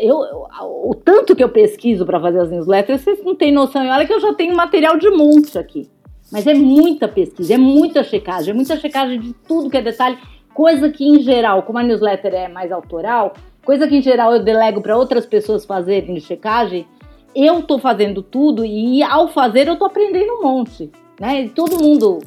Eu, 0.00 0.16
o 0.60 0.94
tanto 0.94 1.36
que 1.36 1.42
eu 1.42 1.48
pesquiso 1.48 2.04
para 2.06 2.20
fazer 2.20 2.40
as 2.40 2.50
newsletters, 2.50 3.02
vocês 3.02 3.24
não 3.24 3.34
têm 3.34 3.52
noção. 3.52 3.84
E 3.84 3.88
olha 3.88 4.06
que 4.06 4.12
eu 4.12 4.20
já 4.20 4.32
tenho 4.34 4.56
material 4.56 4.96
de 4.96 5.10
monte 5.10 5.58
aqui. 5.58 5.88
Mas 6.30 6.46
é 6.46 6.54
muita 6.54 7.06
pesquisa, 7.08 7.54
é 7.54 7.58
muita 7.58 8.02
checagem, 8.02 8.52
é 8.52 8.54
muita 8.54 8.76
checagem 8.76 9.20
de 9.20 9.34
tudo 9.46 9.68
que 9.68 9.76
é 9.76 9.82
detalhe, 9.82 10.16
coisa 10.54 10.88
que 10.88 11.04
em 11.04 11.20
geral, 11.20 11.62
como 11.62 11.78
a 11.78 11.82
newsletter 11.82 12.32
é 12.32 12.48
mais 12.48 12.72
autoral, 12.72 13.34
coisa 13.64 13.86
que 13.86 13.96
em 13.96 14.02
geral 14.02 14.32
eu 14.32 14.42
delego 14.42 14.80
para 14.80 14.96
outras 14.96 15.26
pessoas 15.26 15.64
fazerem 15.64 16.14
de 16.14 16.20
checagem, 16.20 16.86
eu 17.34 17.60
estou 17.60 17.78
fazendo 17.78 18.22
tudo 18.22 18.64
e 18.64 19.02
ao 19.02 19.28
fazer 19.28 19.66
eu 19.66 19.74
estou 19.74 19.86
aprendendo 19.86 20.34
um 20.34 20.42
monte, 20.42 20.90
né? 21.18 21.42
E 21.42 21.48
todo 21.48 21.82
mundo 21.82 22.18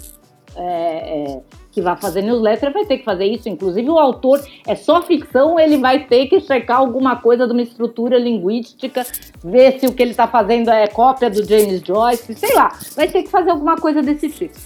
é, 0.55 0.63
é, 0.63 1.41
que 1.71 1.81
vai 1.81 1.95
fazer 1.97 2.21
newsletter 2.21 2.73
vai 2.73 2.85
ter 2.85 2.97
que 2.97 3.03
fazer 3.03 3.25
isso, 3.25 3.47
inclusive 3.47 3.89
o 3.89 3.99
autor 3.99 4.41
é 4.65 4.75
só 4.75 5.01
ficção, 5.01 5.59
ele 5.59 5.77
vai 5.77 6.05
ter 6.05 6.27
que 6.27 6.39
checar 6.39 6.79
alguma 6.79 7.17
coisa 7.17 7.45
de 7.45 7.53
uma 7.53 7.61
estrutura 7.61 8.17
linguística, 8.17 9.05
ver 9.43 9.79
se 9.79 9.85
o 9.85 9.93
que 9.93 10.01
ele 10.01 10.11
está 10.11 10.27
fazendo 10.27 10.69
é 10.69 10.87
cópia 10.87 11.29
do 11.29 11.43
James 11.43 11.81
Joyce, 11.81 12.33
sei 12.33 12.55
lá, 12.55 12.71
vai 12.95 13.07
ter 13.07 13.23
que 13.23 13.29
fazer 13.29 13.51
alguma 13.51 13.75
coisa 13.75 14.01
desse 14.01 14.29
tipo. 14.29 14.57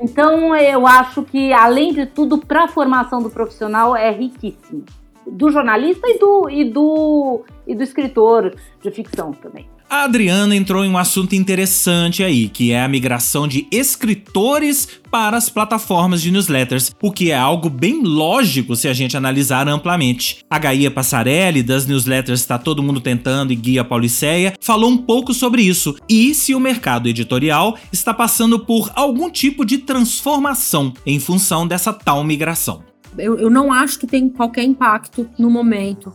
Então 0.00 0.56
eu 0.56 0.86
acho 0.86 1.22
que 1.24 1.52
além 1.52 1.92
de 1.92 2.06
tudo, 2.06 2.38
para 2.38 2.64
a 2.64 2.68
formação 2.68 3.20
do 3.20 3.30
profissional 3.30 3.94
é 3.94 4.10
riquíssimo 4.10 4.84
do 5.30 5.50
jornalista 5.50 6.08
e 6.08 6.18
do, 6.18 6.50
e 6.50 6.64
do, 6.64 7.44
e 7.66 7.74
do 7.74 7.82
escritor 7.82 8.54
de 8.82 8.90
ficção 8.90 9.32
também. 9.32 9.66
A 9.90 10.04
Adriana 10.04 10.54
entrou 10.54 10.84
em 10.84 10.90
um 10.90 10.98
assunto 10.98 11.34
interessante 11.34 12.22
aí, 12.22 12.50
que 12.50 12.72
é 12.72 12.82
a 12.82 12.88
migração 12.88 13.48
de 13.48 13.66
escritores 13.72 14.86
para 15.10 15.38
as 15.38 15.48
plataformas 15.48 16.20
de 16.20 16.30
newsletters, 16.30 16.94
o 17.00 17.10
que 17.10 17.30
é 17.30 17.36
algo 17.36 17.70
bem 17.70 18.02
lógico 18.02 18.76
se 18.76 18.86
a 18.86 18.92
gente 18.92 19.16
analisar 19.16 19.66
amplamente. 19.66 20.44
A 20.50 20.58
Gaia 20.58 20.90
Passarelli, 20.90 21.62
das 21.62 21.86
newsletters 21.86 22.44
Tá 22.44 22.58
Todo 22.58 22.82
Mundo 22.82 23.00
Tentando 23.00 23.50
e 23.50 23.56
Guia 23.56 23.82
Pauliceia, 23.82 24.52
falou 24.60 24.90
um 24.90 24.98
pouco 24.98 25.32
sobre 25.32 25.62
isso 25.62 25.96
e 26.06 26.34
se 26.34 26.54
o 26.54 26.60
mercado 26.60 27.08
editorial 27.08 27.74
está 27.90 28.12
passando 28.12 28.58
por 28.58 28.92
algum 28.94 29.30
tipo 29.30 29.64
de 29.64 29.78
transformação 29.78 30.92
em 31.06 31.18
função 31.18 31.66
dessa 31.66 31.94
tal 31.94 32.22
migração 32.22 32.82
eu, 33.16 33.38
eu 33.38 33.50
não 33.50 33.72
acho 33.72 33.98
que 33.98 34.06
tem 34.06 34.28
qualquer 34.28 34.64
impacto 34.64 35.28
no 35.38 35.50
momento. 35.50 36.12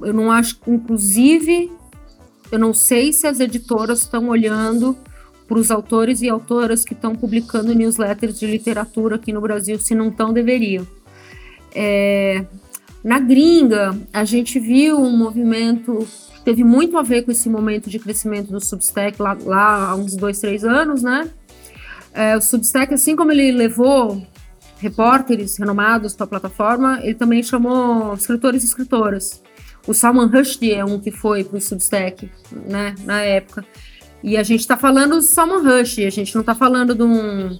Eu 0.00 0.12
não 0.12 0.30
acho, 0.30 0.58
inclusive, 0.66 1.70
eu 2.50 2.58
não 2.58 2.72
sei 2.72 3.12
se 3.12 3.26
as 3.26 3.40
editoras 3.40 4.00
estão 4.00 4.28
olhando 4.28 4.96
para 5.48 5.58
os 5.58 5.70
autores 5.70 6.22
e 6.22 6.28
autoras 6.28 6.84
que 6.84 6.92
estão 6.92 7.14
publicando 7.14 7.74
newsletters 7.74 8.38
de 8.38 8.46
literatura 8.46 9.16
aqui 9.16 9.32
no 9.32 9.40
Brasil, 9.40 9.78
se 9.78 9.94
não 9.94 10.08
estão, 10.08 10.32
deveriam. 10.32 10.86
É, 11.74 12.44
na 13.02 13.18
gringa, 13.18 13.98
a 14.12 14.24
gente 14.24 14.60
viu 14.60 14.98
um 14.98 15.16
movimento 15.16 16.06
que 16.34 16.40
teve 16.42 16.62
muito 16.62 16.96
a 16.96 17.02
ver 17.02 17.22
com 17.22 17.32
esse 17.32 17.48
momento 17.48 17.90
de 17.90 17.98
crescimento 17.98 18.52
do 18.52 18.64
Substack 18.64 19.20
lá, 19.20 19.36
lá 19.44 19.90
há 19.90 19.94
uns 19.96 20.14
dois, 20.14 20.38
três 20.38 20.64
anos, 20.64 21.02
né? 21.02 21.28
É, 22.14 22.36
o 22.36 22.40
Substack, 22.40 22.94
assim 22.94 23.16
como 23.16 23.32
ele 23.32 23.50
levou 23.52 24.22
repórteres 24.82 25.56
renomados 25.56 26.12
para 26.12 26.24
a 26.24 26.28
plataforma, 26.28 26.98
ele 27.02 27.14
também 27.14 27.40
chamou 27.40 28.12
escritores 28.14 28.64
e 28.64 28.66
escritoras. 28.66 29.40
O 29.86 29.94
Salman 29.94 30.26
Rushdie 30.26 30.72
é 30.72 30.84
um 30.84 30.98
que 30.98 31.12
foi 31.12 31.44
para 31.44 31.56
o 31.56 31.60
Substack, 31.60 32.28
né, 32.66 32.96
na 33.04 33.20
época. 33.20 33.64
E 34.22 34.36
a 34.36 34.42
gente 34.42 34.60
está 34.60 34.76
falando 34.76 35.16
do 35.16 35.22
Salman 35.22 35.62
Rushdie, 35.62 36.06
a 36.06 36.10
gente 36.10 36.34
não 36.34 36.40
está 36.42 36.54
falando 36.54 36.96
de 36.96 37.02
um... 37.04 37.58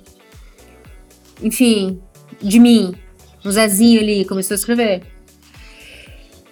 Enfim, 1.40 2.00
de 2.40 2.58
mim. 2.58 2.92
O 3.44 3.50
Zezinho 3.52 4.00
ali 4.00 4.24
começou 4.24 4.54
a 4.54 4.58
escrever. 4.58 5.02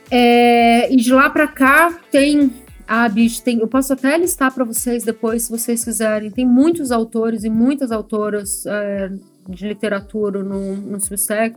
É, 0.09 0.93
e 0.93 0.97
de 0.97 1.13
lá 1.13 1.31
para 1.31 1.49
cá 1.49 1.99
tem 2.13 2.53
a 2.87 3.09
bicho, 3.09 3.41
tem, 3.45 3.61
eu 3.61 3.69
posso 3.69 3.93
até 3.93 4.19
listar 4.19 4.53
para 4.53 4.65
vocês 4.65 5.05
depois, 5.05 5.45
se 5.45 5.51
vocês 5.51 5.85
quiserem. 5.85 6.31
Tem 6.31 6.45
muitos 6.45 6.91
autores 6.91 7.45
e 7.45 7.51
muitas 7.51 7.93
autoras 7.93 8.67
é, 8.67 9.13
de 9.51 9.69
literatura 9.69 10.43
no, 10.43 10.77
no 10.77 11.01
Substack, 11.01 11.57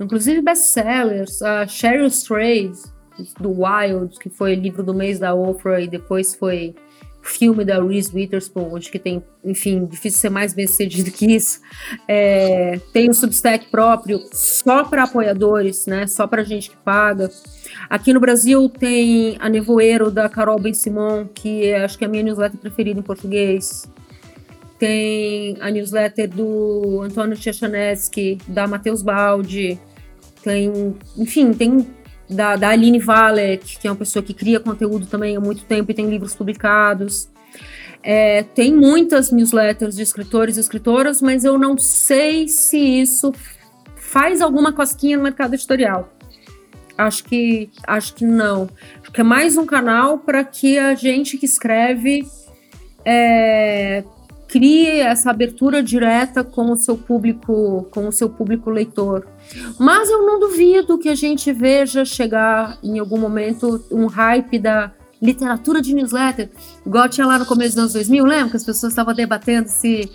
inclusive 0.00 0.42
best-sellers. 0.42 1.42
A 1.42 1.66
Sheryl 1.66 2.06
Strayed, 2.08 2.76
do 3.40 3.62
Wild, 3.62 4.18
que 4.18 4.28
foi 4.28 4.54
livro 4.54 4.82
do 4.82 4.92
mês 4.92 5.18
da 5.18 5.34
Oprah 5.34 5.80
e 5.80 5.88
depois 5.88 6.34
foi 6.34 6.74
filme 7.24 7.64
da 7.64 7.82
Reese 7.82 8.14
Witherspoon, 8.14 8.78
que 8.80 8.98
tem, 8.98 9.24
enfim, 9.42 9.86
difícil 9.86 10.20
ser 10.20 10.28
mais 10.28 10.52
bem 10.52 10.66
sucedido 10.66 11.10
que 11.10 11.26
isso. 11.26 11.60
É, 12.06 12.78
tem 12.92 13.08
um 13.08 13.14
Substack 13.14 13.70
próprio 13.70 14.20
só 14.32 14.84
para 14.84 15.04
apoiadores, 15.04 15.86
né? 15.86 16.06
Só 16.06 16.26
para 16.26 16.44
gente 16.44 16.70
que 16.70 16.76
paga. 16.76 17.30
Aqui 17.88 18.12
no 18.12 18.20
Brasil 18.20 18.68
tem 18.68 19.36
a 19.40 19.48
Nevoeiro 19.48 20.10
da 20.10 20.28
Carol 20.28 20.60
Ben 20.60 20.74
Simon, 20.74 21.26
que 21.26 21.66
é, 21.66 21.84
acho 21.84 21.96
que 21.96 22.04
é 22.04 22.06
a 22.06 22.10
minha 22.10 22.22
newsletter 22.22 22.60
preferida 22.60 23.00
em 23.00 23.02
português. 23.02 23.88
Tem 24.78 25.56
a 25.60 25.70
newsletter 25.70 26.28
do 26.28 27.00
Antônio 27.02 27.36
Tchachanesky, 27.36 28.38
da 28.48 28.66
Matheus 28.66 29.02
Baldi. 29.02 29.78
Tem, 30.42 30.94
enfim, 31.16 31.52
tem 31.52 31.86
da, 32.28 32.56
da 32.56 32.70
Aline 32.70 32.98
Valek, 32.98 33.78
que 33.78 33.86
é 33.86 33.90
uma 33.90 33.96
pessoa 33.96 34.22
que 34.22 34.34
cria 34.34 34.58
conteúdo 34.60 35.06
também 35.06 35.36
há 35.36 35.40
muito 35.40 35.64
tempo 35.64 35.90
e 35.90 35.94
tem 35.94 36.08
livros 36.08 36.34
publicados. 36.34 37.28
É, 38.02 38.42
tem 38.42 38.74
muitas 38.74 39.30
newsletters 39.30 39.96
de 39.96 40.02
escritores 40.02 40.56
e 40.56 40.60
escritoras, 40.60 41.22
mas 41.22 41.44
eu 41.44 41.58
não 41.58 41.78
sei 41.78 42.48
se 42.48 42.78
isso 42.78 43.32
faz 43.96 44.42
alguma 44.42 44.72
cosquinha 44.72 45.16
no 45.16 45.22
mercado 45.22 45.54
editorial. 45.54 46.12
Acho 46.96 47.24
que 47.24 47.70
acho 47.86 48.14
que 48.14 48.24
não. 48.24 48.68
Acho 49.02 49.10
que 49.10 49.20
é 49.20 49.24
mais 49.24 49.56
um 49.56 49.66
canal 49.66 50.18
para 50.18 50.44
que 50.44 50.78
a 50.78 50.94
gente 50.94 51.36
que 51.36 51.46
escreve 51.46 52.24
é, 53.04 54.04
crie 54.54 55.00
essa 55.00 55.30
abertura 55.30 55.82
direta 55.82 56.44
com 56.44 56.70
o 56.70 56.76
seu 56.76 56.96
público, 56.96 57.88
com 57.90 58.06
o 58.06 58.12
seu 58.12 58.30
público 58.30 58.70
leitor. 58.70 59.26
Mas 59.80 60.08
eu 60.08 60.24
não 60.24 60.38
duvido 60.38 60.96
que 60.96 61.08
a 61.08 61.14
gente 61.16 61.52
veja 61.52 62.04
chegar 62.04 62.78
em 62.80 63.00
algum 63.00 63.18
momento 63.18 63.84
um 63.90 64.06
hype 64.06 64.56
da 64.60 64.92
literatura 65.20 65.82
de 65.82 65.92
newsletter, 65.92 66.50
igual 66.86 67.08
tinha 67.08 67.26
lá 67.26 67.36
no 67.36 67.44
começo 67.44 67.70
dos 67.70 67.78
anos 67.78 67.92
2000, 67.94 68.24
lembra 68.24 68.50
que 68.50 68.56
as 68.56 68.64
pessoas 68.64 68.92
estavam 68.92 69.12
debatendo 69.12 69.68
se 69.68 70.08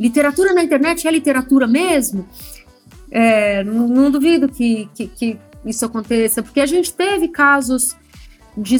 literatura 0.00 0.52
na 0.52 0.64
internet 0.64 1.06
é 1.06 1.10
literatura 1.12 1.68
mesmo? 1.68 2.26
É, 3.08 3.62
não, 3.62 3.86
não, 3.86 4.10
duvido 4.10 4.48
que, 4.48 4.88
que, 4.96 5.06
que 5.06 5.38
isso 5.64 5.86
aconteça, 5.86 6.42
porque 6.42 6.58
a 6.60 6.66
gente 6.66 6.92
teve 6.92 7.28
casos 7.28 7.94
de, 8.56 8.78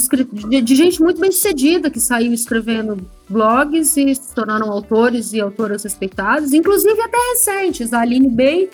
de, 0.49 0.63
de, 0.63 0.75
gente 0.75 1.03
muito 1.03 1.21
bem 1.21 1.31
sucedida 1.31 1.91
que 1.91 2.01
saiu 2.01 2.33
escrevendo 2.33 3.07
blogs 3.29 3.97
e 3.97 4.15
se 4.15 4.35
tornaram 4.35 4.71
autores 4.71 5.33
e 5.33 5.41
autoras 5.41 5.85
respeitados, 5.85 6.53
inclusive 6.53 7.01
até 7.01 7.19
recentes. 7.33 7.93
A 7.93 8.01
Aline 8.01 8.31
Bay, 8.31 8.71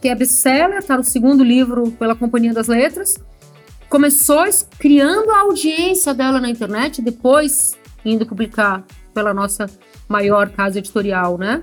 que 0.00 0.08
é 0.08 0.14
best-seller, 0.14 0.78
está 0.78 0.96
no 0.96 1.04
segundo 1.04 1.42
livro 1.42 1.90
pela 1.92 2.14
Companhia 2.14 2.52
das 2.52 2.68
Letras, 2.68 3.16
começou 3.88 4.44
criando 4.78 5.30
a 5.30 5.40
audiência 5.40 6.14
dela 6.14 6.40
na 6.40 6.50
internet, 6.50 7.02
depois 7.02 7.72
indo 8.04 8.24
publicar 8.24 8.84
pela 9.12 9.34
nossa 9.34 9.66
maior 10.08 10.50
casa 10.50 10.78
editorial, 10.78 11.38
né? 11.38 11.62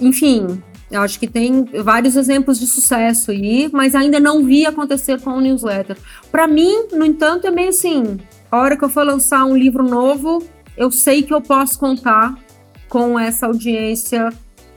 Enfim, 0.00 0.62
eu 0.92 1.00
acho 1.00 1.18
que 1.18 1.26
tem 1.26 1.64
vários 1.82 2.16
exemplos 2.16 2.60
de 2.60 2.66
sucesso 2.66 3.30
aí, 3.30 3.68
mas 3.72 3.94
ainda 3.94 4.20
não 4.20 4.44
vi 4.44 4.66
acontecer 4.66 5.20
com 5.20 5.30
o 5.30 5.40
newsletter. 5.40 5.96
Para 6.30 6.46
mim, 6.46 6.86
no 6.92 7.04
entanto, 7.04 7.46
é 7.46 7.50
meio 7.50 7.70
assim: 7.70 8.18
a 8.50 8.58
hora 8.58 8.76
que 8.76 8.84
eu 8.84 8.90
for 8.90 9.04
lançar 9.04 9.44
um 9.46 9.56
livro 9.56 9.82
novo, 9.82 10.44
eu 10.76 10.90
sei 10.90 11.22
que 11.22 11.32
eu 11.32 11.40
posso 11.40 11.78
contar 11.78 12.36
com 12.88 13.18
essa 13.18 13.46
audiência 13.46 14.28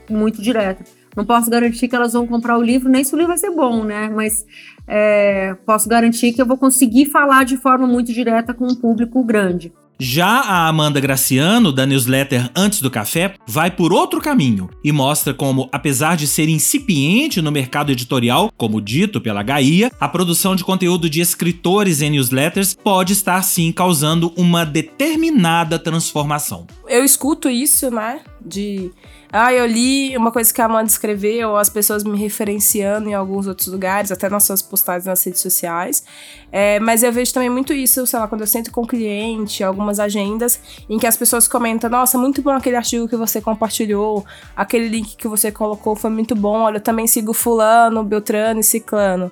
muito 0.08 0.40
direta. 0.40 0.82
Não 1.14 1.24
posso 1.24 1.50
garantir 1.50 1.86
que 1.86 1.96
elas 1.96 2.14
vão 2.14 2.26
comprar 2.26 2.58
o 2.58 2.62
livro, 2.62 2.88
nem 2.88 3.04
se 3.04 3.14
o 3.14 3.16
livro 3.16 3.28
vai 3.28 3.38
ser 3.38 3.50
bom, 3.50 3.84
né? 3.84 4.08
Mas 4.08 4.46
é, 4.86 5.54
posso 5.66 5.88
garantir 5.88 6.32
que 6.32 6.40
eu 6.40 6.46
vou 6.46 6.56
conseguir 6.56 7.06
falar 7.06 7.44
de 7.44 7.56
forma 7.56 7.86
muito 7.86 8.12
direta 8.12 8.54
com 8.54 8.66
um 8.66 8.74
público 8.74 9.22
grande. 9.22 9.72
Já 9.98 10.40
a 10.40 10.68
Amanda 10.68 11.00
Graciano, 11.00 11.72
da 11.72 11.86
newsletter 11.86 12.50
Antes 12.54 12.82
do 12.82 12.90
Café, 12.90 13.34
vai 13.46 13.70
por 13.70 13.94
outro 13.94 14.20
caminho 14.20 14.68
e 14.84 14.92
mostra 14.92 15.32
como, 15.32 15.70
apesar 15.72 16.18
de 16.18 16.26
ser 16.26 16.50
incipiente 16.50 17.40
no 17.40 17.50
mercado 17.50 17.90
editorial, 17.90 18.52
como 18.58 18.80
dito 18.80 19.22
pela 19.22 19.42
Gaia, 19.42 19.90
a 19.98 20.06
produção 20.06 20.54
de 20.54 20.62
conteúdo 20.62 21.08
de 21.08 21.22
escritores 21.22 22.02
em 22.02 22.10
newsletters 22.10 22.74
pode 22.74 23.14
estar 23.14 23.40
sim 23.42 23.72
causando 23.72 24.34
uma 24.36 24.66
determinada 24.66 25.78
transformação. 25.78 26.66
Eu 26.86 27.02
escuto 27.02 27.48
isso, 27.48 27.90
né? 27.90 28.20
De 28.46 28.92
ah, 29.32 29.52
eu 29.52 29.66
li 29.66 30.16
uma 30.16 30.30
coisa 30.30 30.54
que 30.54 30.62
a 30.62 30.66
Amanda 30.66 30.88
escreveu, 30.88 31.56
as 31.56 31.68
pessoas 31.68 32.04
me 32.04 32.16
referenciando 32.16 33.08
em 33.08 33.14
alguns 33.14 33.48
outros 33.48 33.66
lugares, 33.66 34.12
até 34.12 34.30
nas 34.30 34.44
suas 34.44 34.62
postagens 34.62 35.04
nas 35.04 35.22
redes 35.24 35.40
sociais. 35.40 36.04
É, 36.52 36.78
mas 36.78 37.02
eu 37.02 37.12
vejo 37.12 37.34
também 37.34 37.50
muito 37.50 37.72
isso, 37.72 38.06
sei 38.06 38.18
lá, 38.20 38.28
quando 38.28 38.42
eu 38.42 38.46
sento 38.46 38.70
com 38.70 38.82
o 38.82 38.86
cliente, 38.86 39.64
algumas 39.64 39.98
agendas, 39.98 40.60
em 40.88 40.96
que 40.96 41.06
as 41.06 41.16
pessoas 41.16 41.48
comentam: 41.48 41.90
Nossa, 41.90 42.16
muito 42.16 42.40
bom 42.40 42.50
aquele 42.50 42.76
artigo 42.76 43.08
que 43.08 43.16
você 43.16 43.40
compartilhou, 43.40 44.24
aquele 44.54 44.88
link 44.88 45.16
que 45.16 45.26
você 45.26 45.50
colocou 45.50 45.96
foi 45.96 46.10
muito 46.10 46.36
bom. 46.36 46.60
Olha, 46.60 46.76
eu 46.76 46.80
também 46.80 47.06
sigo 47.08 47.32
Fulano, 47.32 48.04
Beltrano 48.04 48.60
e 48.60 48.64
Ciclano. 48.64 49.30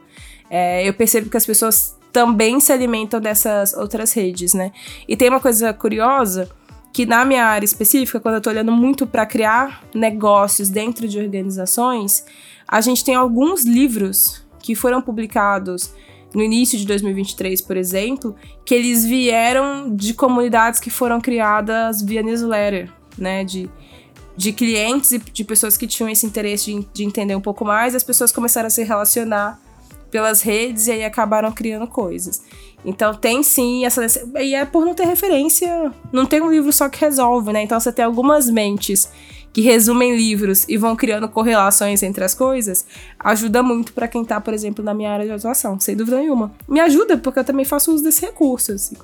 É, 0.51 0.87
eu 0.87 0.93
percebo 0.93 1.31
que 1.31 1.37
as 1.37 1.47
pessoas 1.47 1.97
também 2.13 2.61
se 2.61 2.73
alimentam 2.73 3.21
dessas 3.21 3.75
outras 3.75 4.13
redes, 4.13 4.55
né? 4.55 4.73
E 5.09 5.17
tem 5.17 5.29
uma 5.29 5.41
coisa 5.41 5.73
curiosa 5.73 6.49
que 6.95 7.05
na 7.05 7.25
minha 7.25 7.45
área 7.45 7.65
específica, 7.65 8.21
quando 8.21 8.35
eu 8.35 8.39
estou 8.39 8.53
olhando 8.53 8.71
muito 8.71 9.05
para 9.05 9.27
criar 9.27 9.83
negócios 9.93 10.69
dentro 10.69 11.09
de 11.09 11.19
organizações, 11.19 12.25
a 12.69 12.81
gente 12.81 13.05
tem 13.05 13.17
alguns 13.17 13.65
livros 13.65 14.47
que 14.61 14.77
foram 14.77 15.03
publicados 15.03 15.93
no 16.33 16.41
início 16.41 16.79
de 16.79 16.87
2023, 16.87 17.61
por 17.63 17.77
exemplo, 17.77 18.37
que 18.65 18.73
eles 18.73 19.05
vieram 19.05 19.93
de 19.93 20.15
comunidades 20.15 20.79
que 20.79 20.89
foram 20.89 21.21
criadas 21.21 22.01
via 22.01 22.23
newsletter, 22.23 22.89
né? 23.19 23.43
De, 23.43 23.69
de 24.37 24.53
clientes 24.53 25.11
e 25.11 25.19
de 25.19 25.43
pessoas 25.43 25.77
que 25.77 25.89
tinham 25.89 26.09
esse 26.09 26.25
interesse 26.25 26.73
de, 26.73 26.89
de 26.93 27.05
entender 27.05 27.35
um 27.35 27.41
pouco 27.41 27.65
mais, 27.65 27.97
as 27.97 28.05
pessoas 28.05 28.31
começaram 28.31 28.69
a 28.69 28.71
se 28.71 28.85
relacionar 28.85 29.61
pelas 30.15 30.43
redes 30.43 30.87
e 30.87 30.93
aí 30.93 31.05
acabaram 31.05 31.51
criando 31.51 31.89
coisas. 31.89 32.41
Então 32.85 33.13
tem 33.13 33.43
sim 33.43 33.85
essa. 33.85 34.07
E 34.41 34.55
é 34.55 34.65
por 34.65 34.87
não 34.87 34.95
ter 34.95 35.09
referência. 35.09 35.91
Não 36.13 36.25
tem 36.25 36.41
um 36.41 36.49
livro 36.49 36.73
só 36.73 36.89
que 36.89 37.01
resolve, 37.01 37.53
né? 37.53 37.65
Então 37.65 37.81
você 37.81 37.91
tem 37.91 38.05
algumas 38.05 38.49
mentes 38.49 39.11
que 39.53 39.61
resumem 39.61 40.15
livros 40.15 40.67
e 40.69 40.77
vão 40.77 40.95
criando 40.95 41.29
correlações 41.29 42.01
entre 42.05 42.23
as 42.25 42.33
coisas, 42.35 42.85
ajuda 43.19 43.63
muito 43.63 43.93
para 43.93 44.09
quem 44.09 44.25
tá, 44.25 44.41
por 44.41 44.53
exemplo, 44.53 44.85
na 44.85 44.93
minha 44.93 45.13
área 45.13 45.25
de 45.25 45.31
atuação, 45.33 45.79
sem 45.79 45.97
dúvida 45.97 46.19
nenhuma. 46.19 46.53
Me 46.69 46.81
ajuda, 46.81 47.17
porque 47.19 47.39
eu 47.39 47.45
também 47.45 47.65
faço 47.65 47.93
uso 47.93 48.03
desse 48.03 48.21
recurso. 48.23 48.73
Assim. 48.73 48.97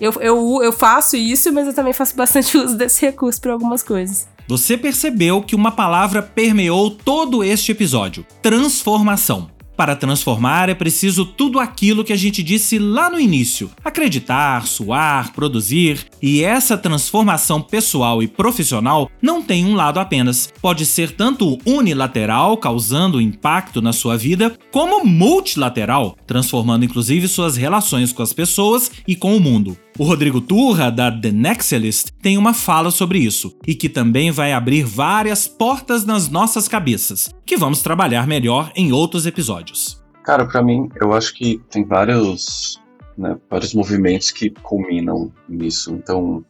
Eu, 0.00 0.12
eu, 0.20 0.60
eu 0.62 0.72
faço 0.72 1.16
isso, 1.16 1.52
mas 1.52 1.66
eu 1.66 1.74
também 1.74 1.92
faço 1.92 2.16
bastante 2.16 2.56
uso 2.58 2.76
desse 2.76 3.04
recurso 3.04 3.40
para 3.40 3.52
algumas 3.52 3.82
coisas. 3.82 4.28
Você 4.46 4.76
percebeu 4.76 5.42
que 5.42 5.56
uma 5.56 5.72
palavra 5.72 6.22
permeou 6.22 6.90
todo 6.90 7.42
este 7.42 7.72
episódio: 7.72 8.24
transformação. 8.40 9.50
Para 9.82 9.96
transformar 9.96 10.68
é 10.68 10.76
preciso 10.76 11.26
tudo 11.26 11.58
aquilo 11.58 12.04
que 12.04 12.12
a 12.12 12.16
gente 12.16 12.40
disse 12.40 12.78
lá 12.78 13.10
no 13.10 13.18
início: 13.18 13.68
acreditar, 13.84 14.64
suar, 14.64 15.32
produzir. 15.32 16.06
E 16.22 16.44
essa 16.44 16.78
transformação 16.78 17.60
pessoal 17.60 18.22
e 18.22 18.28
profissional 18.28 19.10
não 19.20 19.42
tem 19.42 19.64
um 19.64 19.74
lado 19.74 19.98
apenas. 19.98 20.52
Pode 20.62 20.86
ser 20.86 21.10
tanto 21.10 21.58
unilateral, 21.66 22.56
causando 22.56 23.20
impacto 23.20 23.82
na 23.82 23.92
sua 23.92 24.16
vida, 24.16 24.56
como 24.70 25.04
multilateral, 25.04 26.16
transformando 26.28 26.84
inclusive 26.84 27.26
suas 27.26 27.56
relações 27.56 28.12
com 28.12 28.22
as 28.22 28.32
pessoas 28.32 28.88
e 29.04 29.16
com 29.16 29.36
o 29.36 29.40
mundo. 29.40 29.76
O 29.98 30.04
Rodrigo 30.04 30.40
Turra, 30.40 30.90
da 30.90 31.12
The 31.12 31.30
Nexalist, 31.30 32.12
tem 32.22 32.38
uma 32.38 32.54
fala 32.54 32.90
sobre 32.90 33.18
isso 33.18 33.54
e 33.66 33.74
que 33.74 33.90
também 33.90 34.30
vai 34.30 34.52
abrir 34.52 34.84
várias 34.84 35.46
portas 35.46 36.06
nas 36.06 36.30
nossas 36.30 36.66
cabeças, 36.66 37.28
que 37.44 37.58
vamos 37.58 37.82
trabalhar 37.82 38.26
melhor 38.26 38.72
em 38.74 38.90
outros 38.90 39.26
episódios. 39.26 40.02
Cara, 40.24 40.46
para 40.46 40.62
mim, 40.62 40.88
eu 40.98 41.12
acho 41.12 41.34
que 41.34 41.60
tem 41.68 41.84
vários, 41.84 42.80
né, 43.18 43.36
vários 43.50 43.74
movimentos 43.74 44.30
que 44.30 44.48
culminam 44.48 45.30
nisso. 45.46 45.92
Então, 45.92 46.42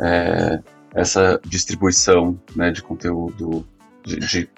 é, 0.00 0.60
essa 0.94 1.40
distribuição 1.44 2.38
né, 2.54 2.70
de 2.70 2.80
conteúdo, 2.80 3.66
de, 4.04 4.20
de, 4.20 4.50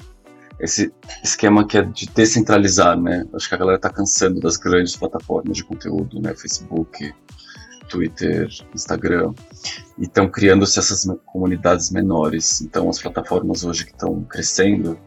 esse 0.61 0.93
esquema 1.23 1.67
que 1.67 1.79
é 1.79 1.83
de 1.83 2.07
descentralizar, 2.11 3.01
né? 3.01 3.27
Acho 3.33 3.49
que 3.49 3.55
a 3.55 3.59
galera 3.59 3.79
tá 3.79 3.89
cansando 3.89 4.41
das 4.41 4.57
grandes 4.57 4.95
plataformas 4.95 5.57
de 5.57 5.65
conteúdo, 5.65 6.21
né? 6.21 6.35
Facebook, 6.35 7.13
Twitter, 7.95 8.49
Instagram, 8.75 9.33
e 9.97 10.03
estão 10.03 10.29
criando-se 10.29 10.81
essas 10.81 11.07
comunidades 11.25 11.93
menores. 11.93 12.61
Então, 12.61 12.91
as 12.91 13.01
plataformas 13.01 13.65
hoje 13.65 13.85
que 13.85 13.93
estão 13.93 14.25
crescendo 14.25 14.99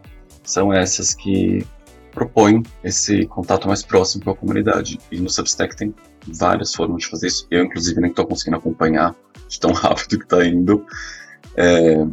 são 0.42 0.72
essas 0.72 1.14
que 1.14 1.68
propõe 2.12 2.64
esse 2.82 3.26
contato 3.26 3.68
mais 3.68 3.84
próximo 3.84 4.24
com 4.24 4.32
a 4.32 4.36
comunidade. 4.36 5.00
E 5.12 5.20
no 5.20 5.30
Substack 5.30 5.76
tem 5.76 5.94
várias 6.26 6.74
formas 6.74 7.04
de 7.04 7.10
fazer 7.10 7.28
isso. 7.28 7.46
Eu, 7.52 7.66
inclusive, 7.66 8.00
nem 8.00 8.10
estou 8.10 8.26
conseguindo 8.26 8.58
acompanhar 8.58 9.14
de 9.50 9.60
tão 9.60 9.74
rápido 9.76 10.18
que 10.18 10.24
está 10.24 10.46
indo. 10.46 10.86
É... 11.58 12.08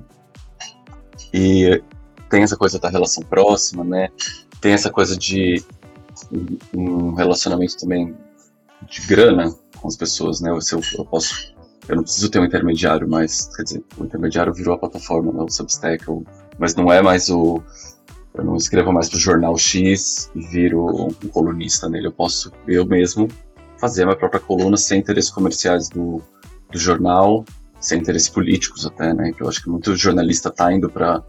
E 1.32 1.82
tem 2.28 2.42
essa 2.42 2.56
coisa 2.56 2.80
da 2.80 2.88
relação 2.88 3.22
próxima, 3.22 3.84
né? 3.84 4.08
Tem 4.60 4.72
essa 4.72 4.90
coisa 4.90 5.16
de 5.16 5.64
um 6.74 7.14
relacionamento 7.14 7.76
também 7.78 8.14
de 8.88 9.00
grana 9.06 9.54
com 9.84 9.88
as 9.88 9.96
pessoas, 9.96 10.40
né? 10.40 10.50
Se 10.62 10.74
eu, 10.74 10.80
eu 10.96 11.04
posso 11.04 11.54
eu 11.86 11.96
não 11.96 12.02
preciso 12.02 12.30
ter 12.30 12.40
um 12.40 12.46
intermediário 12.46 13.06
mais, 13.06 13.54
quer 13.54 13.62
dizer, 13.62 13.84
o 13.98 14.04
intermediário 14.04 14.54
virou 14.54 14.74
a 14.74 14.78
plataforma, 14.78 15.30
né, 15.30 15.42
o 15.42 15.50
Substack, 15.50 16.08
eu, 16.08 16.24
mas 16.58 16.74
não 16.74 16.90
é 16.90 17.02
mais 17.02 17.28
o, 17.28 17.62
eu 18.32 18.42
não 18.42 18.56
escrevo 18.56 18.90
mais 18.90 19.10
pro 19.10 19.18
jornal 19.18 19.54
X 19.58 20.30
e 20.34 20.40
viro 20.46 20.86
um 20.88 21.28
colunista 21.28 21.86
nele, 21.90 22.06
eu 22.06 22.12
posso 22.12 22.50
eu 22.66 22.86
mesmo 22.86 23.28
fazer 23.78 24.04
a 24.04 24.06
minha 24.06 24.16
própria 24.16 24.40
coluna 24.40 24.78
sem 24.78 24.98
interesses 24.98 25.30
comerciais 25.30 25.90
do, 25.90 26.22
do 26.72 26.78
jornal, 26.78 27.44
sem 27.78 28.00
interesses 28.00 28.30
políticos 28.30 28.86
até, 28.86 29.12
né, 29.12 29.32
que 29.32 29.42
eu 29.42 29.48
acho 29.50 29.62
que 29.62 29.68
muito 29.68 29.94
jornalista 29.94 30.50
tá 30.50 30.72
indo 30.72 30.88
para 30.88 31.22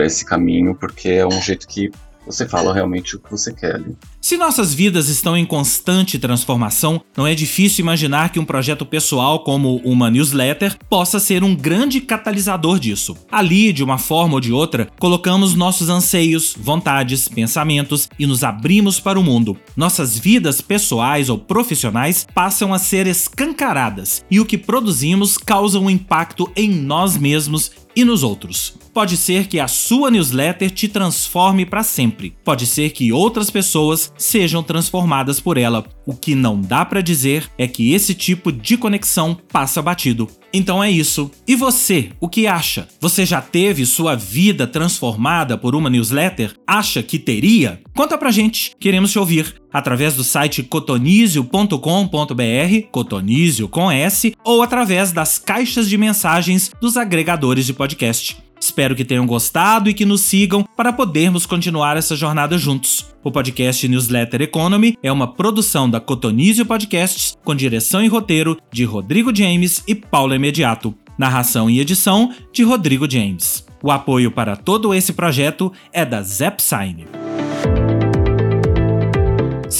esse 0.00 0.22
caminho, 0.22 0.74
porque 0.74 1.08
é 1.08 1.26
um 1.26 1.40
jeito 1.40 1.66
que 1.66 1.90
você 2.26 2.48
fala 2.48 2.72
realmente 2.72 3.16
o 3.16 3.18
que 3.18 3.30
você 3.30 3.52
quer 3.52 3.76
ali. 3.76 3.96
Se 4.20 4.38
nossas 4.38 4.72
vidas 4.72 5.08
estão 5.08 5.36
em 5.36 5.44
constante 5.44 6.18
transformação, 6.18 7.02
não 7.16 7.26
é 7.26 7.34
difícil 7.34 7.82
imaginar 7.82 8.30
que 8.30 8.40
um 8.40 8.44
projeto 8.44 8.86
pessoal 8.86 9.44
como 9.44 9.76
uma 9.84 10.10
newsletter 10.10 10.78
possa 10.88 11.20
ser 11.20 11.44
um 11.44 11.54
grande 11.54 12.00
catalisador 12.00 12.78
disso. 12.78 13.16
Ali, 13.30 13.72
de 13.72 13.84
uma 13.84 13.98
forma 13.98 14.34
ou 14.34 14.40
de 14.40 14.52
outra, 14.52 14.88
colocamos 14.98 15.54
nossos 15.54 15.90
anseios, 15.90 16.56
vontades, 16.58 17.28
pensamentos 17.28 18.08
e 18.18 18.26
nos 18.26 18.42
abrimos 18.42 18.98
para 18.98 19.20
o 19.20 19.22
mundo. 19.22 19.58
Nossas 19.76 20.18
vidas 20.18 20.60
pessoais 20.60 21.28
ou 21.28 21.38
profissionais 21.38 22.26
passam 22.34 22.72
a 22.72 22.78
ser 22.78 23.06
escancaradas 23.06 24.24
e 24.30 24.40
o 24.40 24.46
que 24.46 24.56
produzimos 24.56 25.36
causa 25.36 25.78
um 25.78 25.90
impacto 25.90 26.50
em 26.56 26.70
nós 26.70 27.16
mesmos 27.18 27.70
e 27.96 28.04
nos 28.04 28.22
outros. 28.22 28.74
Pode 28.92 29.16
ser 29.16 29.46
que 29.48 29.58
a 29.58 29.66
sua 29.66 30.10
newsletter 30.10 30.70
te 30.70 30.86
transforme 30.86 31.66
para 31.66 31.82
sempre. 31.82 32.34
Pode 32.44 32.66
ser 32.66 32.90
que 32.90 33.12
outras 33.12 33.50
pessoas 33.50 34.12
sejam 34.16 34.62
transformadas 34.62 35.40
por 35.40 35.58
ela. 35.58 35.84
O 36.06 36.14
que 36.14 36.34
não 36.34 36.60
dá 36.60 36.84
para 36.84 37.00
dizer 37.00 37.50
é 37.58 37.66
que 37.66 37.92
esse 37.92 38.14
tipo 38.14 38.52
de 38.52 38.76
conexão 38.76 39.36
passa 39.50 39.82
batido. 39.82 40.28
Então 40.52 40.82
é 40.82 40.88
isso. 40.88 41.30
E 41.48 41.56
você, 41.56 42.10
o 42.20 42.28
que 42.28 42.46
acha? 42.46 42.86
Você 43.00 43.26
já 43.26 43.40
teve 43.40 43.84
sua 43.84 44.14
vida 44.14 44.68
transformada 44.68 45.58
por 45.58 45.74
uma 45.74 45.90
newsletter? 45.90 46.54
Acha 46.64 47.02
que 47.02 47.18
teria? 47.18 47.80
Conta 47.92 48.16
pra 48.16 48.30
gente, 48.30 48.72
queremos 48.78 49.10
te 49.10 49.18
ouvir 49.18 49.60
através 49.74 50.14
do 50.14 50.22
site 50.22 50.62
cotonizio.com.br, 50.62 52.86
cotonizio 52.92 53.68
com 53.68 53.90
S, 53.90 54.36
ou 54.44 54.62
através 54.62 55.10
das 55.10 55.36
caixas 55.36 55.88
de 55.88 55.98
mensagens 55.98 56.70
dos 56.80 56.96
agregadores 56.96 57.66
de 57.66 57.72
podcast. 57.72 58.36
Espero 58.60 58.94
que 58.94 59.04
tenham 59.04 59.26
gostado 59.26 59.90
e 59.90 59.94
que 59.94 60.06
nos 60.06 60.22
sigam 60.22 60.64
para 60.76 60.92
podermos 60.92 61.44
continuar 61.44 61.96
essa 61.96 62.16
jornada 62.16 62.56
juntos. 62.56 63.06
O 63.22 63.30
podcast 63.30 63.86
Newsletter 63.86 64.40
Economy 64.40 64.96
é 65.02 65.12
uma 65.12 65.26
produção 65.26 65.90
da 65.90 66.00
Cotonizio 66.00 66.64
Podcasts 66.64 67.36
com 67.44 67.54
direção 67.54 68.02
e 68.02 68.08
roteiro 68.08 68.56
de 68.72 68.84
Rodrigo 68.84 69.34
James 69.34 69.82
e 69.86 69.94
Paulo 69.94 70.34
Imediato. 70.34 70.94
Narração 71.18 71.68
e 71.68 71.78
edição 71.78 72.32
de 72.52 72.62
Rodrigo 72.62 73.10
James. 73.10 73.66
O 73.82 73.90
apoio 73.90 74.30
para 74.30 74.56
todo 74.56 74.94
esse 74.94 75.12
projeto 75.12 75.70
é 75.92 76.04
da 76.04 76.22
Zepsign. 76.22 77.06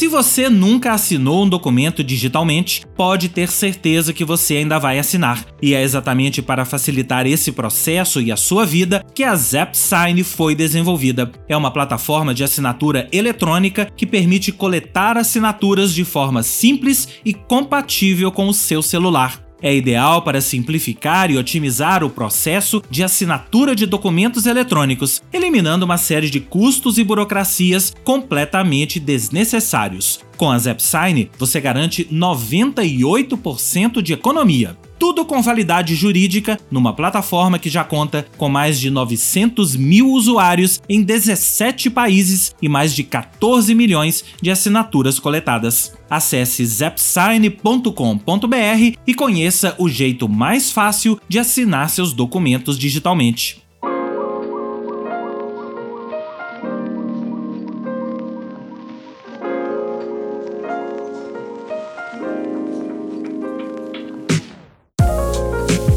Se 0.05 0.09
você 0.09 0.51
nunca 0.51 0.93
assinou 0.93 1.45
um 1.45 1.49
documento 1.49 2.05
digitalmente, 2.05 2.85
pode 2.95 3.31
ter 3.31 3.49
certeza 3.49 4.13
que 4.13 4.23
você 4.23 4.59
ainda 4.59 4.79
vai 4.79 4.99
assinar. 4.99 5.47
E 5.63 5.73
é 5.73 5.83
exatamente 5.83 6.43
para 6.43 6.67
facilitar 6.67 7.27
esse 7.27 7.51
processo 7.51 8.21
e 8.21 8.31
a 8.31 8.37
sua 8.37 8.67
vida 8.67 9.03
que 9.15 9.25
a 9.25 9.35
ZapSign 9.35 10.23
foi 10.23 10.55
desenvolvida. 10.55 11.33
É 11.49 11.57
uma 11.57 11.71
plataforma 11.71 12.35
de 12.35 12.45
assinatura 12.45 13.09
eletrônica 13.11 13.91
que 13.97 14.05
permite 14.05 14.53
coletar 14.53 15.17
assinaturas 15.17 15.95
de 15.95 16.05
forma 16.05 16.43
simples 16.43 17.09
e 17.25 17.33
compatível 17.33 18.31
com 18.31 18.47
o 18.47 18.53
seu 18.53 18.83
celular 18.83 19.44
é 19.65 19.75
ideal 19.75 20.21
para 20.21 20.43
simplificar 20.43 21.31
e 21.31 21.39
otimizar 21.39 22.05
o 22.05 22.11
processo 22.11 22.83
de 22.91 23.03
assinatura 23.03 23.75
de 23.75 23.87
documentos 23.87 24.45
eletrônicos, 24.45 25.23
eliminando 25.33 25.87
uma 25.87 25.97
série 25.97 26.29
de 26.29 26.39
custos 26.39 26.99
e 26.99 27.03
burocracias 27.03 27.95
completamente 28.05 29.01
desnecessários. 29.01 30.21
Com 30.37 30.51
a 30.51 30.59
ZapSign, 30.59 31.31
você 31.39 31.63
garante 31.63 32.05
98% 32.05 34.03
de 34.03 34.13
economia. 34.13 34.77
Tudo 35.05 35.27
com 35.27 35.43
validade 35.43 35.95
jurídica 35.95 36.59
numa 36.71 36.95
plataforma 36.95 37.59
que 37.59 37.69
já 37.69 37.85
conta 37.85 38.27
com 38.39 38.49
mais 38.49 38.81
de 38.81 38.89
900 38.89 39.77
mil 39.77 40.09
usuários 40.09 40.81
em 40.89 41.03
17 41.03 41.91
países 41.91 42.55
e 42.63 42.71
mais 42.71 42.95
de 42.95 43.05
14 43.05 43.75
milhões 43.75 44.25
de 44.41 44.51
assinaturas 44.51 45.19
coletadas. 45.19 45.93
Acesse 46.09 46.65
zapsign.com.br 46.65 48.97
e 49.07 49.15
conheça 49.15 49.77
o 49.79 49.91
jeito 49.91 50.27
mais 50.27 50.73
fácil 50.73 51.21
de 51.29 51.39
assinar 51.39 51.91
seus 51.91 52.15
documentos 52.15 52.79
digitalmente. 52.79 53.64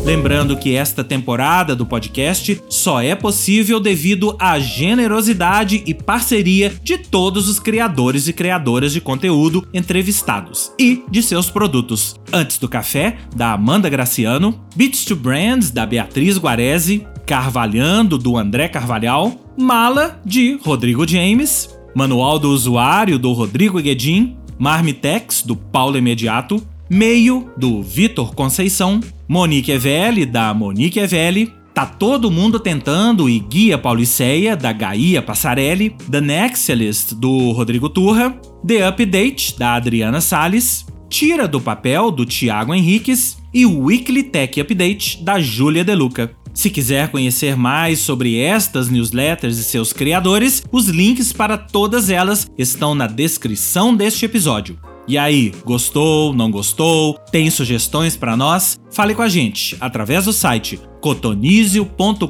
Lembrando 0.07 0.55
que 0.55 0.73
esta 0.73 1.03
temporada 1.03 1.75
do 1.75 1.85
podcast 1.85 2.63
só 2.69 3.01
é 3.01 3.13
possível 3.13 3.77
devido 3.77 4.37
à 4.39 4.57
generosidade 4.57 5.83
e 5.85 5.93
parceria 5.93 6.73
de 6.81 6.97
todos 6.97 7.49
os 7.49 7.59
criadores 7.59 8.25
e 8.25 8.31
criadoras 8.31 8.93
de 8.93 9.01
conteúdo 9.01 9.67
entrevistados 9.73 10.71
e 10.79 11.03
de 11.11 11.21
seus 11.21 11.49
produtos. 11.49 12.15
Antes 12.31 12.57
do 12.57 12.69
Café, 12.69 13.17
da 13.35 13.51
Amanda 13.51 13.89
Graciano, 13.89 14.57
Beats 14.77 15.03
to 15.03 15.13
Brands, 15.13 15.71
da 15.71 15.85
Beatriz 15.85 16.37
Guarese, 16.37 17.05
Carvalhando, 17.25 18.17
do 18.17 18.37
André 18.37 18.69
Carvalhal, 18.69 19.33
Mala, 19.57 20.21
de 20.25 20.57
Rodrigo 20.63 21.05
James, 21.05 21.69
Manual 21.93 22.39
do 22.39 22.49
Usuário, 22.49 23.19
do 23.19 23.33
Rodrigo 23.33 23.81
Guedin, 23.81 24.37
Marmitex, 24.57 25.43
do 25.45 25.57
Paulo 25.57 25.97
Imediato, 25.97 26.65
Meio, 26.89 27.51
do 27.57 27.83
Vitor 27.83 28.33
Conceição, 28.33 29.01
Monique 29.29 29.71
Evelli, 29.71 30.25
da 30.25 30.53
Monique 30.53 30.99
Evelli, 30.99 31.53
Tá 31.73 31.85
Todo 31.85 32.31
Mundo 32.31 32.59
Tentando 32.59 33.29
e 33.29 33.39
Guia 33.39 33.77
Pauliceia, 33.77 34.55
da 34.55 34.71
Gaia 34.71 35.21
Passarelli, 35.21 35.93
The 36.09 36.21
Nexalist, 36.21 37.13
do 37.13 37.51
Rodrigo 37.51 37.89
Turra, 37.89 38.39
The 38.65 38.87
Update, 38.87 39.59
da 39.59 39.75
Adriana 39.75 40.21
Salles, 40.21 40.85
Tira 41.09 41.47
do 41.47 41.61
Papel, 41.61 42.09
do 42.09 42.25
Tiago 42.25 42.73
Henriques. 42.73 43.37
E 43.53 43.65
o 43.65 43.85
Weekly 43.85 44.23
Tech 44.23 44.59
Update, 44.59 45.23
da 45.23 45.39
Júlia 45.39 45.83
Deluca. 45.83 46.31
Se 46.53 46.69
quiser 46.69 47.09
conhecer 47.09 47.55
mais 47.55 47.99
sobre 47.99 48.39
estas 48.39 48.89
newsletters 48.89 49.57
e 49.57 49.63
seus 49.63 49.93
criadores, 49.93 50.63
os 50.71 50.87
links 50.87 51.31
para 51.31 51.57
todas 51.57 52.09
elas 52.09 52.49
estão 52.57 52.95
na 52.95 53.07
descrição 53.07 53.95
deste 53.95 54.25
episódio. 54.25 54.77
E 55.07 55.17
aí, 55.17 55.53
gostou, 55.63 56.33
não 56.33 56.51
gostou? 56.51 57.17
Tem 57.31 57.49
sugestões 57.49 58.17
para 58.17 58.35
nós? 58.35 58.77
Fale 58.91 59.15
com 59.15 59.21
a 59.21 59.29
gente 59.29 59.77
através 59.79 60.25
do 60.25 60.33
site 60.33 60.79
cotonizio.com.br. 60.99 62.27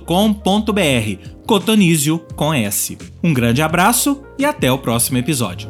Cotonizio 1.47 2.19
com 2.35 2.53
S. 2.53 2.97
Um 3.23 3.33
grande 3.33 3.61
abraço 3.61 4.21
e 4.37 4.45
até 4.45 4.71
o 4.71 4.77
próximo 4.77 5.17
episódio. 5.17 5.67